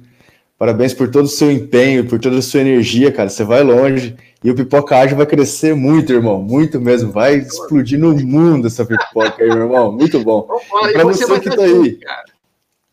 [0.57, 4.17] parabéns por todo o seu empenho, por toda a sua energia, cara, você vai longe.
[4.43, 8.83] E o Pipoca Ágil vai crescer muito, irmão, muito mesmo, vai explodir no mundo essa
[8.83, 10.49] pipoca aí, meu irmão, muito bom.
[10.91, 11.95] Para você, você que está aí.
[11.95, 12.25] Cara.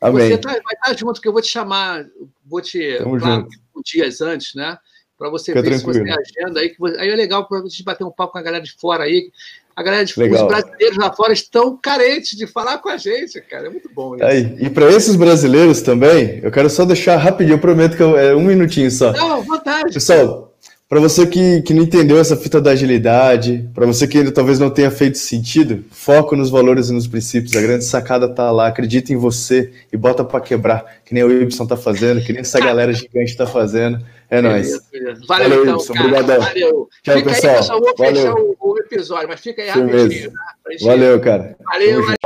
[0.01, 0.29] Amém.
[0.29, 2.07] Você tá, vai estar junto, que eu vou te chamar,
[2.47, 3.49] vou te, claro,
[3.85, 4.79] dias antes, né?
[5.19, 5.93] Para você Fica ver tranquilo.
[5.95, 6.69] se você tem agenda aí.
[6.69, 8.73] Que você, aí é legal para a gente bater um papo com a galera de
[8.73, 9.31] fora aí.
[9.75, 10.43] A galera de legal.
[10.43, 13.67] os brasileiros lá fora estão carentes de falar com a gente, cara.
[13.67, 14.25] É muito bom isso.
[14.25, 18.17] Aí, e para esses brasileiros também, eu quero só deixar rapidinho, eu prometo que eu,
[18.19, 19.13] é um minutinho só.
[19.13, 19.93] Não, vontade.
[19.93, 20.48] Pessoal,
[20.89, 24.59] para você que, que não entendeu essa fita da agilidade, para você que ainda talvez
[24.59, 27.55] não tenha feito sentido, foco nos valores e nos princípios.
[27.55, 28.69] A grande sacada tá lá.
[28.69, 32.41] Acredita em você e bota para quebrar, que nem o Ibson tá fazendo, que nem
[32.41, 34.03] essa galera gigante tá fazendo.
[34.31, 34.81] É nóis.
[35.27, 35.93] Valeu, Valeu então, Ibson.
[35.93, 36.41] Obrigadão.
[36.41, 36.89] Valeu.
[37.03, 37.53] Tchau, fica pessoal.
[37.53, 37.81] Aí, pessoal.
[37.81, 38.15] Vou Valeu.
[38.15, 40.33] fechar o, o, episódio, mas fica aí rapidinho.
[40.33, 40.55] Tá?
[40.83, 41.57] Valeu, cara.
[41.65, 42.18] Valeu, valeu.